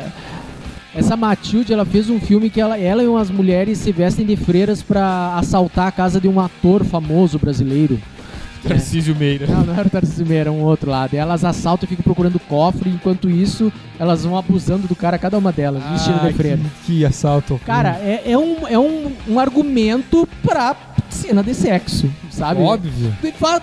[0.96, 4.36] Essa Matilde, ela fez um filme que ela, ela e umas mulheres se vestem de
[4.36, 8.00] freiras pra assaltar a casa de um ator famoso brasileiro.
[8.68, 9.48] Tarcísio Meira.
[9.48, 11.14] Não, não era o Tarcísio Meira, era um outro lado.
[11.14, 15.38] E elas assaltam e ficam procurando cofre, enquanto isso, elas vão abusando do cara, cada
[15.38, 16.60] uma delas, vestida de freira.
[16.64, 17.60] Ah, Que, que assalto.
[17.66, 20.76] Cara, é, é, um, é um, um argumento pra
[21.10, 22.62] cena de sexo, sabe?
[22.62, 23.14] Óbvio.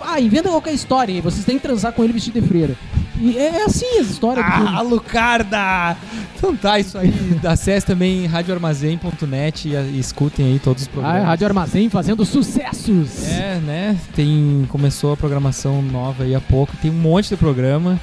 [0.02, 2.74] Ah, inventa qualquer história aí, vocês têm que transar com ele vestido de freira.
[3.18, 4.82] E é assim as histórias do Ah, filme.
[4.90, 5.96] Lucarda!
[6.36, 7.12] Então tá, isso aí.
[7.46, 11.22] Acesse também radioarmazém.net e, e escutem aí todos os Ah, programas.
[11.22, 13.26] é Rádio Armazém fazendo sucessos.
[13.26, 13.96] É, né?
[14.14, 16.76] Tem, começou a programação nova aí há pouco.
[16.76, 17.98] Tem um monte de programa.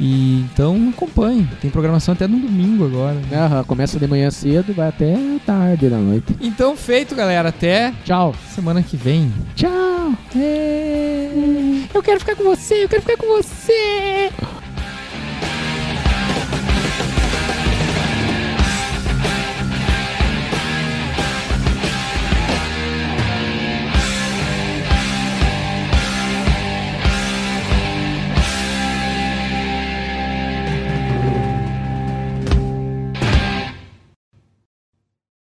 [0.00, 1.48] E então acompanhe.
[1.60, 3.16] Tem programação até no domingo agora.
[3.32, 6.36] Aham, começa de manhã cedo, vai até tarde da noite.
[6.40, 7.48] Então feito, galera.
[7.48, 8.32] Até Tchau.
[8.54, 9.32] semana que vem.
[9.56, 10.12] Tchau.
[10.36, 11.30] É.
[11.92, 14.30] Eu quero ficar com você, eu quero ficar com você.